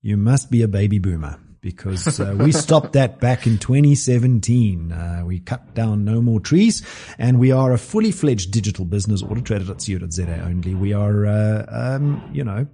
You 0.00 0.16
must 0.16 0.52
be 0.52 0.62
a 0.62 0.68
baby 0.68 1.00
boomer 1.00 1.40
because 1.60 2.20
uh, 2.20 2.34
we 2.38 2.52
stopped 2.52 2.92
that 2.94 3.20
back 3.20 3.46
in 3.46 3.58
2017. 3.58 4.92
Uh, 4.92 5.22
we 5.24 5.40
cut 5.40 5.74
down 5.74 6.04
no 6.04 6.20
more 6.20 6.40
trees 6.40 6.82
and 7.18 7.38
we 7.38 7.52
are 7.52 7.72
a 7.72 7.78
fully 7.78 8.12
fledged 8.12 8.50
digital 8.50 8.84
business, 8.84 9.22
autotrader.co.za 9.22 10.42
only. 10.44 10.74
We 10.74 10.92
are, 10.92 11.26
uh, 11.26 11.66
um, 11.68 12.22
you 12.32 12.44
know, 12.44 12.66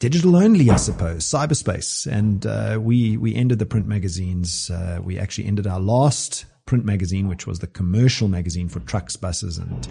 digital 0.00 0.36
only, 0.36 0.70
I 0.70 0.76
suppose, 0.76 1.24
cyberspace. 1.24 2.10
And, 2.10 2.44
uh, 2.46 2.78
we, 2.80 3.16
we 3.16 3.34
ended 3.34 3.58
the 3.58 3.66
print 3.66 3.86
magazines. 3.86 4.70
Uh, 4.70 5.00
we 5.02 5.18
actually 5.18 5.46
ended 5.46 5.66
our 5.66 5.80
last 5.80 6.46
print 6.74 6.84
magazine, 6.84 7.28
which 7.28 7.46
was 7.46 7.60
the 7.60 7.68
commercial 7.68 8.26
magazine 8.26 8.68
for 8.68 8.80
trucks, 8.80 9.14
buses, 9.14 9.58
and 9.58 9.86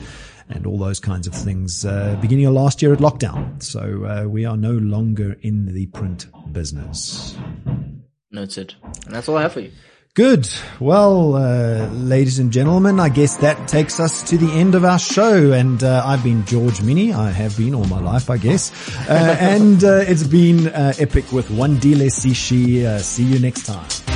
and 0.50 0.67
all 0.67 0.78
those 0.78 1.00
kinds 1.00 1.28
of 1.28 1.34
things. 1.34 1.86
Uh, 1.86 2.17
beginning 2.19 2.46
of 2.46 2.54
last 2.54 2.82
year 2.82 2.91
at 2.91 3.00
lockdown, 3.00 3.63
so 3.63 4.04
uh, 4.04 4.28
we 4.28 4.43
are 4.43 4.58
no 4.58 4.74
longer 4.74 5.38
in 5.43 5.67
the 5.67 5.86
print 5.88 6.28
business. 6.52 7.38
Noted, 8.32 8.76
and 9.06 9.15
that's 9.15 9.30
all 9.30 9.38
I 9.38 9.43
have 9.43 9.54
for 9.54 9.62
you. 9.62 9.72
Good. 10.13 10.50
Well, 10.82 11.36
uh, 11.38 11.88
ladies 11.88 12.39
and 12.39 12.52
gentlemen, 12.52 13.00
I 13.00 13.08
guess 13.08 13.38
that 13.38 13.69
takes 13.69 14.02
us 14.02 14.22
to 14.24 14.38
the 14.38 14.52
end 14.52 14.76
of 14.76 14.84
our 14.84 15.00
show. 15.00 15.54
And 15.54 15.82
uh, 15.82 16.04
I've 16.06 16.24
been 16.24 16.46
George 16.46 16.80
Mienie. 16.80 17.15
I 17.15 17.32
have 17.32 17.58
been 17.58 17.74
all 17.74 17.86
my 17.86 18.00
life, 18.00 18.30
I 18.30 18.38
guess. 18.38 18.72
Uh, 19.10 19.13
and 19.39 19.82
uh, 19.84 20.04
it's 20.06 20.28
been 20.28 20.67
uh, 20.67 20.93
epic 21.00 21.32
with 21.32 21.50
one 21.50 21.78
Dile 21.80 22.10
Sishi. 22.10 23.00
see 23.00 23.24
you 23.24 23.39
next 23.39 23.65
time. 23.65 24.12